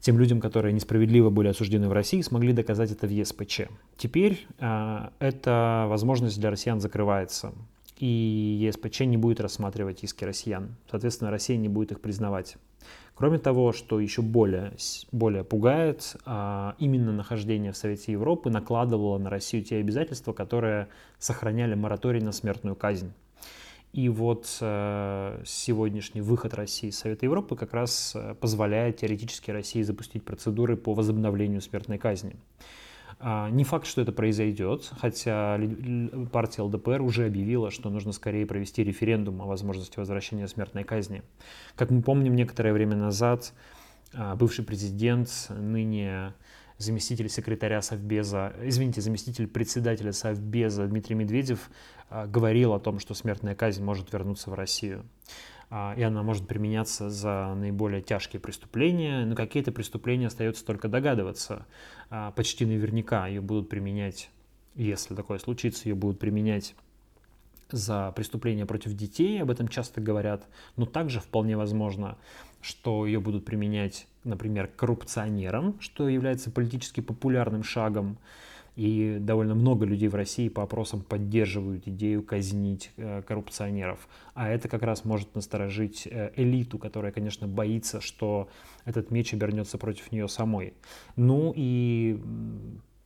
тем 0.00 0.18
людям, 0.18 0.40
которые 0.40 0.72
несправедливо 0.72 1.30
были 1.30 1.46
осуждены 1.46 1.88
в 1.88 1.92
России, 1.92 2.20
смогли 2.22 2.52
доказать 2.52 2.90
это 2.90 3.06
в 3.06 3.10
ЕСПЧ. 3.10 3.62
Теперь 3.96 4.46
э, 4.58 5.08
эта 5.20 5.86
возможность 5.88 6.40
для 6.40 6.50
россиян 6.50 6.80
закрывается, 6.80 7.52
и 7.98 8.06
ЕСПЧ 8.66 9.00
не 9.02 9.16
будет 9.16 9.40
рассматривать 9.40 10.02
иски 10.02 10.24
россиян. 10.24 10.74
Соответственно, 10.90 11.30
Россия 11.30 11.56
не 11.56 11.68
будет 11.68 11.92
их 11.92 12.00
признавать. 12.00 12.56
Кроме 13.14 13.38
того, 13.38 13.72
что 13.72 14.00
еще 14.00 14.22
более, 14.22 14.72
более 15.12 15.44
пугает, 15.44 16.16
а, 16.24 16.74
именно 16.78 17.12
нахождение 17.12 17.72
в 17.72 17.76
Совете 17.76 18.12
Европы 18.12 18.50
накладывало 18.50 19.18
на 19.18 19.28
Россию 19.30 19.64
те 19.64 19.76
обязательства, 19.76 20.32
которые 20.32 20.88
сохраняли 21.18 21.74
мораторий 21.74 22.20
на 22.20 22.32
смертную 22.32 22.74
казнь. 22.74 23.12
И 23.92 24.08
вот 24.08 24.56
э, 24.62 25.42
сегодняшний 25.44 26.22
выход 26.22 26.54
России 26.54 26.88
из 26.88 26.98
Совета 26.98 27.26
Европы 27.26 27.56
как 27.56 27.74
раз 27.74 28.14
э, 28.14 28.34
позволяет 28.40 28.96
теоретически 28.96 29.50
России 29.50 29.82
запустить 29.82 30.24
процедуры 30.24 30.78
по 30.78 30.94
возобновлению 30.94 31.60
смертной 31.60 31.98
казни. 31.98 32.34
А, 33.24 33.48
не 33.50 33.62
факт, 33.62 33.86
что 33.86 34.02
это 34.02 34.10
произойдет, 34.10 34.90
хотя 35.00 35.56
партия 36.32 36.62
ЛДПР 36.62 37.00
уже 37.02 37.26
объявила, 37.26 37.70
что 37.70 37.88
нужно 37.88 38.10
скорее 38.10 38.46
провести 38.46 38.82
референдум 38.82 39.40
о 39.42 39.46
возможности 39.46 39.96
возвращения 39.96 40.48
смертной 40.48 40.82
казни. 40.82 41.22
Как 41.76 41.90
мы 41.90 42.02
помним, 42.02 42.34
некоторое 42.34 42.72
время 42.72 42.96
назад 42.96 43.54
а, 44.12 44.34
бывший 44.34 44.64
президент, 44.64 45.28
ныне 45.50 46.34
заместитель 46.78 47.28
секретаря 47.28 47.80
Совбеза, 47.80 48.54
извините, 48.60 49.00
заместитель 49.00 49.46
председателя 49.46 50.12
Совбеза 50.12 50.88
Дмитрий 50.88 51.14
Медведев 51.14 51.70
а, 52.10 52.26
говорил 52.26 52.72
о 52.72 52.80
том, 52.80 52.98
что 52.98 53.14
смертная 53.14 53.54
казнь 53.54 53.84
может 53.84 54.12
вернуться 54.12 54.50
в 54.50 54.54
Россию. 54.54 55.04
А, 55.74 55.94
и 55.96 56.02
она 56.02 56.22
может 56.22 56.46
применяться 56.46 57.08
за 57.08 57.54
наиболее 57.56 58.02
тяжкие 58.02 58.40
преступления, 58.40 59.24
но 59.24 59.34
какие-то 59.34 59.72
преступления 59.72 60.26
остается 60.26 60.66
только 60.66 60.86
догадываться. 60.86 61.64
А, 62.10 62.30
почти 62.32 62.66
наверняка 62.66 63.26
ее 63.26 63.40
будут 63.40 63.70
применять, 63.70 64.28
если 64.74 65.14
такое 65.14 65.38
случится, 65.38 65.88
ее 65.88 65.94
будут 65.94 66.18
применять 66.18 66.74
за 67.70 68.12
преступления 68.14 68.66
против 68.66 68.92
детей, 68.92 69.40
об 69.40 69.50
этом 69.50 69.66
часто 69.66 70.02
говорят, 70.02 70.46
но 70.76 70.84
также 70.84 71.20
вполне 71.20 71.56
возможно, 71.56 72.18
что 72.60 73.06
ее 73.06 73.18
будут 73.18 73.46
применять, 73.46 74.06
например, 74.24 74.66
коррупционерам, 74.66 75.80
что 75.80 76.06
является 76.06 76.50
политически 76.50 77.00
популярным 77.00 77.62
шагом, 77.62 78.18
И 78.74 79.18
довольно 79.20 79.54
много 79.54 79.84
людей 79.84 80.08
в 80.08 80.14
России 80.14 80.48
по 80.48 80.62
опросам 80.62 81.02
поддерживают 81.02 81.86
идею 81.86 82.22
казнить 82.22 82.90
э, 82.96 83.20
коррупционеров. 83.22 84.08
А 84.34 84.48
это 84.48 84.68
как 84.68 84.82
раз 84.82 85.04
может 85.04 85.34
насторожить 85.34 86.08
э, 86.10 86.32
элиту, 86.36 86.78
которая, 86.78 87.12
конечно, 87.12 87.46
боится, 87.46 88.00
что 88.00 88.48
этот 88.86 89.10
меч 89.10 89.34
обернется 89.34 89.76
против 89.76 90.10
нее 90.10 90.26
самой. 90.26 90.72
Ну 91.16 91.52
и 91.54 92.18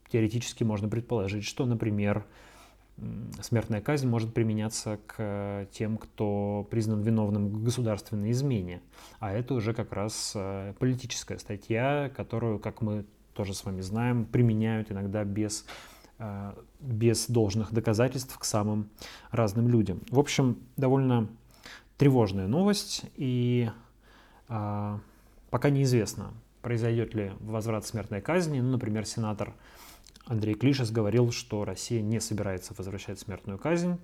теоретически 0.09 0.63
можно 0.63 0.89
предположить, 0.89 1.45
что, 1.45 1.67
например, 1.67 2.25
смертная 3.43 3.81
казнь 3.81 4.09
может 4.09 4.33
применяться 4.33 5.01
к 5.09 5.17
э, 5.19 5.67
тем, 5.73 5.99
кто 5.99 6.65
признан 6.71 7.03
виновным 7.03 7.49
в 7.49 7.65
государственной 7.65 8.31
измене. 8.31 8.83
А 9.19 9.33
это 9.33 9.55
уже 9.55 9.75
как 9.75 9.93
раз 9.93 10.37
политическая 10.79 11.39
статья, 11.39 12.09
которую, 12.17 12.61
как 12.61 12.83
мы 12.83 13.05
тоже 13.37 13.55
с 13.55 13.65
вами 13.65 13.81
знаем, 13.83 14.25
применяют 14.25 14.91
иногда 14.91 15.25
без, 15.25 15.67
э, 16.19 16.53
без 16.81 17.29
должных 17.29 17.73
доказательств 17.73 18.37
к 18.39 18.45
самым 18.45 18.89
разным 19.31 19.69
людям. 19.69 20.01
В 20.11 20.19
общем, 20.19 20.59
довольно 20.77 21.29
тревожная 21.99 22.47
новость, 22.47 23.05
и 23.17 23.71
а, 24.49 25.01
пока 25.51 25.71
неизвестно, 25.71 26.33
произойдет 26.63 27.15
ли 27.15 27.33
возврат 27.41 27.87
смертной 27.87 28.21
казни. 28.21 28.61
Ну, 28.61 28.73
например, 28.73 29.07
сенатор 29.07 29.55
Андрей 30.27 30.55
Клишес 30.55 30.91
говорил, 30.91 31.33
что 31.33 31.65
Россия 31.65 32.03
не 32.03 32.21
собирается 32.21 32.75
возвращать 32.77 33.19
смертную 33.19 33.59
казнь, 33.59 33.99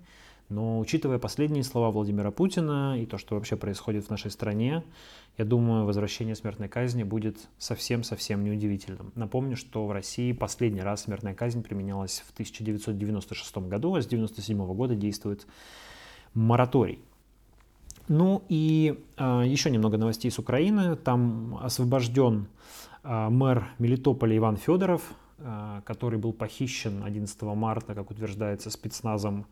но 0.49 0.79
учитывая 0.79 1.19
последние 1.19 1.63
слова 1.65 1.91
Владимира 1.91 2.31
Путина 2.31 3.01
и 3.01 3.07
то, 3.07 3.19
что 3.19 3.35
вообще 3.35 3.57
происходит 3.57 4.07
в 4.07 4.11
нашей 4.11 4.31
стране, 4.31 4.83
я 5.39 5.45
думаю, 5.45 5.87
возвращение 5.87 6.35
смертной 6.35 6.69
казни 6.69 7.05
будет 7.05 7.49
совсем-совсем 7.59 8.45
неудивительным. 8.45 9.13
Напомню, 9.15 9.57
что 9.57 9.87
в 9.87 9.93
России 9.93 10.33
последний 10.33 10.83
раз 10.83 11.03
смертная 11.03 11.35
казнь 11.35 11.63
применялась 11.63 12.23
в 12.27 12.33
1996 12.33 13.57
году, 13.59 13.95
а 13.95 14.03
с 14.03 14.07
1997 14.07 14.75
года 14.75 14.95
действует 14.95 15.47
мораторий. 16.35 16.99
Ну 18.09 18.43
и 18.49 18.99
э, 19.17 19.43
еще 19.47 19.71
немного 19.71 19.97
новостей 19.97 20.31
с 20.31 20.39
Украины. 20.39 20.97
Там 20.97 21.59
освобожден 21.63 22.49
э, 23.05 23.29
мэр 23.31 23.69
Мелитополя 23.79 24.37
Иван 24.37 24.57
Федоров, 24.57 25.03
Э, 25.45 25.81
который 25.85 26.21
был 26.21 26.33
похищен 26.33 27.03
11 27.03 27.43
марта, 27.43 27.95
как 27.95 28.11
утверждается, 28.11 28.71
спецназом 28.71 29.47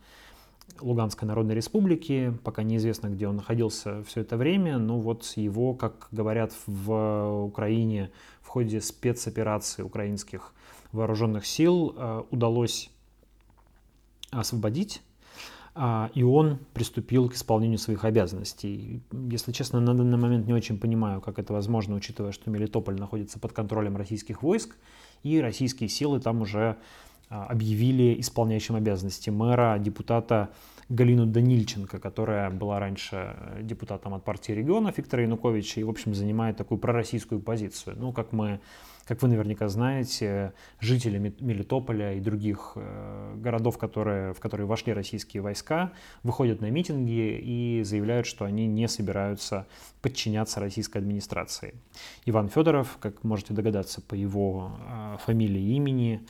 Луганской 0.81 1.27
Народной 1.27 1.55
Республики. 1.55 2.33
Пока 2.45 2.63
неизвестно, 2.63 3.09
где 3.09 3.29
он 3.29 3.37
находился 3.37 4.03
все 4.05 4.21
это 4.21 4.37
время, 4.37 4.79
но 4.79 4.99
вот 4.99 5.25
его, 5.37 5.75
как 5.75 6.09
говорят 6.11 6.53
в 6.67 7.45
Украине, 7.45 8.11
в 8.43 8.49
ходе 8.49 8.81
спецоперации 8.81 9.83
украинских 9.83 10.53
вооруженных 10.93 11.47
сил 11.47 11.95
э, 11.97 12.23
удалось 12.31 12.91
освободить 14.31 15.03
а, 15.75 16.11
и 16.15 16.23
он 16.23 16.59
приступил 16.75 17.29
к 17.29 17.35
исполнению 17.35 17.79
своих 17.79 18.05
обязанностей. 18.05 19.03
Если 19.13 19.53
честно, 19.53 19.81
на 19.81 19.95
данный 19.95 20.19
момент 20.19 20.47
не 20.47 20.53
очень 20.53 20.79
понимаю, 20.79 21.21
как 21.21 21.39
это 21.39 21.53
возможно, 21.53 21.95
учитывая, 21.95 22.33
что 22.33 22.51
Мелитополь 22.51 22.99
находится 22.99 23.39
под 23.39 23.53
контролем 23.53 23.97
российских 23.97 24.43
войск, 24.43 24.77
и 25.23 25.41
российские 25.41 25.89
силы 25.89 26.19
там 26.21 26.43
уже 26.43 26.77
объявили 27.31 28.21
исполняющим 28.21 28.75
обязанности 28.75 29.31
мэра, 29.31 29.79
депутата 29.79 30.51
Галину 30.91 31.27
Данильченко, 31.27 32.01
которая 32.01 32.51
была 32.51 32.81
раньше 32.81 33.37
э, 33.37 33.61
депутатом 33.63 34.15
от 34.15 34.25
партии 34.25 34.53
регионов 34.53 34.99
Виктора 34.99 35.23
Януковича 35.23 35.81
и, 35.81 35.85
в 35.85 35.89
общем, 35.89 36.15
занимает 36.15 36.57
такую 36.57 36.79
пророссийскую 36.79 37.41
позицию. 37.41 37.97
Ну, 37.97 38.13
как 38.13 38.33
мы 38.33 38.61
как 39.11 39.23
вы 39.23 39.29
наверняка 39.29 39.67
знаете, 39.69 40.53
жители 40.79 41.35
Мелитополя 41.41 42.15
и 42.15 42.21
других 42.21 42.75
э, 42.77 43.35
городов, 43.39 43.77
которые, 43.77 44.35
в 44.35 44.39
которые 44.39 44.69
вошли 44.69 44.93
российские 44.93 45.43
войска, 45.43 45.93
выходят 46.23 46.61
на 46.61 46.71
митинги 46.71 47.37
и 47.43 47.83
заявляют, 47.83 48.29
что 48.29 48.45
они 48.45 48.69
не 48.69 48.87
собираются 48.87 49.67
подчиняться 50.01 50.61
российской 50.61 50.99
администрации. 50.99 51.75
Иван 52.25 52.51
Федоров, 52.51 52.99
как 53.01 53.25
можете 53.25 53.53
догадаться 53.53 54.01
по 54.01 54.15
его 54.15 54.79
э, 54.89 55.17
фамилии 55.25 55.61
и 55.61 55.75
имени, 55.75 56.25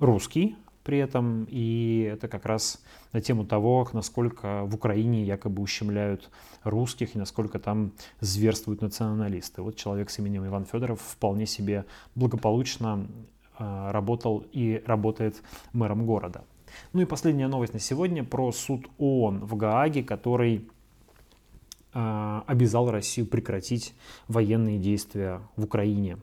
русский, 0.00 0.56
при 0.84 0.98
этом, 0.98 1.46
и 1.48 2.10
это 2.12 2.28
как 2.28 2.44
раз 2.44 2.82
на 3.12 3.20
тему 3.20 3.44
того, 3.44 3.88
насколько 3.94 4.64
в 4.64 4.74
Украине 4.74 5.24
якобы 5.24 5.62
ущемляют 5.62 6.30
русских 6.62 7.14
и 7.14 7.18
насколько 7.18 7.58
там 7.58 7.92
зверствуют 8.20 8.82
националисты. 8.82 9.62
Вот 9.62 9.76
человек 9.76 10.10
с 10.10 10.18
именем 10.18 10.46
Иван 10.46 10.66
Федоров 10.66 11.00
вполне 11.00 11.46
себе 11.46 11.86
благополучно 12.14 13.06
а, 13.56 13.92
работал 13.92 14.44
и 14.52 14.82
работает 14.86 15.42
мэром 15.72 16.04
города. 16.04 16.44
Ну 16.92 17.00
и 17.00 17.06
последняя 17.06 17.48
новость 17.48 17.72
на 17.72 17.80
сегодня 17.80 18.22
про 18.22 18.52
суд 18.52 18.86
ООН 18.98 19.46
в 19.46 19.56
Гааге, 19.56 20.02
который 20.02 20.68
обязал 21.94 22.90
Россию 22.90 23.26
прекратить 23.26 23.94
военные 24.28 24.78
действия 24.78 25.40
в 25.56 25.64
Украине. 25.64 26.18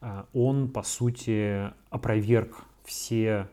А, 0.00 0.26
он, 0.32 0.70
по 0.70 0.82
сути, 0.82 1.70
опроверг 1.90 2.64
все 2.84 3.48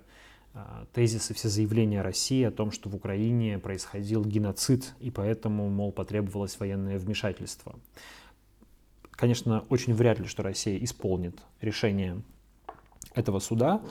а, 0.53 0.85
тезисы, 0.93 1.33
все 1.33 1.49
заявления 1.49 2.01
России 2.01 2.43
о 2.43 2.51
том, 2.51 2.71
что 2.71 2.89
в 2.89 2.95
Украине 2.95 3.59
происходил 3.59 4.23
геноцид, 4.23 4.93
и 4.99 5.11
поэтому, 5.11 5.69
мол, 5.69 5.91
потребовалось 5.91 6.59
военное 6.59 6.97
вмешательство. 6.97 7.75
Конечно, 9.11 9.65
очень 9.69 9.93
вряд 9.93 10.19
ли, 10.19 10.25
что 10.25 10.43
Россия 10.43 10.77
исполнит 10.83 11.39
решение 11.59 12.21
этого 13.13 13.39
суда, 13.39 13.81
а, 13.81 13.87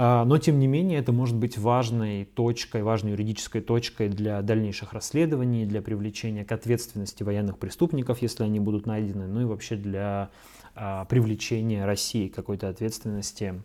но, 0.00 0.38
тем 0.38 0.58
не 0.58 0.66
менее, 0.66 0.98
это 0.98 1.12
может 1.12 1.36
быть 1.36 1.58
важной 1.58 2.24
точкой, 2.24 2.82
важной 2.82 3.10
юридической 3.10 3.60
точкой 3.60 4.08
для 4.08 4.40
дальнейших 4.40 4.94
расследований, 4.94 5.66
для 5.66 5.82
привлечения 5.82 6.42
к 6.44 6.52
ответственности 6.52 7.22
военных 7.22 7.58
преступников, 7.58 8.22
если 8.22 8.44
они 8.44 8.60
будут 8.60 8.86
найдены, 8.86 9.26
ну 9.26 9.42
и 9.42 9.44
вообще 9.44 9.76
для 9.76 10.30
а, 10.74 11.04
привлечения 11.04 11.84
России 11.84 12.28
к 12.28 12.34
какой-то 12.34 12.70
ответственности 12.70 13.60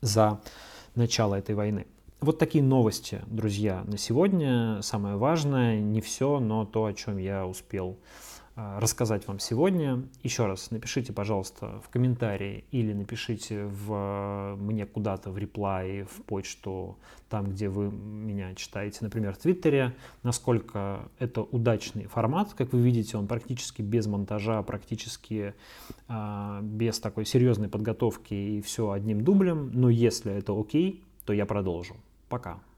за 0.00 0.40
начала 0.94 1.34
этой 1.34 1.54
войны. 1.54 1.86
Вот 2.20 2.38
такие 2.38 2.64
новости, 2.64 3.20
друзья, 3.26 3.84
на 3.86 3.98
сегодня. 3.98 4.80
Самое 4.80 5.16
важное, 5.16 5.78
не 5.78 6.00
все, 6.00 6.40
но 6.40 6.64
то, 6.64 6.86
о 6.86 6.94
чем 6.94 7.18
я 7.18 7.46
успел 7.46 7.98
а, 7.98 8.33
рассказать 8.56 9.26
вам 9.26 9.40
сегодня. 9.40 10.02
Еще 10.22 10.46
раз 10.46 10.70
напишите, 10.70 11.12
пожалуйста, 11.12 11.80
в 11.84 11.88
комментарии 11.88 12.64
или 12.70 12.92
напишите 12.92 13.64
в, 13.64 14.56
мне 14.58 14.86
куда-то 14.86 15.30
в 15.30 15.38
реплай, 15.38 16.02
в 16.02 16.22
почту, 16.22 16.96
там, 17.28 17.50
где 17.50 17.68
вы 17.68 17.90
меня 17.90 18.54
читаете, 18.54 18.98
например, 19.00 19.34
в 19.34 19.38
Твиттере, 19.38 19.94
насколько 20.22 21.08
это 21.18 21.42
удачный 21.42 22.06
формат. 22.06 22.54
Как 22.54 22.72
вы 22.72 22.80
видите, 22.80 23.16
он 23.16 23.26
практически 23.26 23.82
без 23.82 24.06
монтажа, 24.06 24.62
практически 24.62 25.54
а, 26.06 26.60
без 26.62 27.00
такой 27.00 27.24
серьезной 27.26 27.68
подготовки 27.68 28.34
и 28.34 28.60
все 28.60 28.92
одним 28.92 29.24
дублем. 29.24 29.70
Но 29.72 29.90
если 29.90 30.32
это 30.32 30.58
окей, 30.58 31.02
то 31.24 31.32
я 31.32 31.44
продолжу. 31.44 31.96
Пока. 32.28 32.60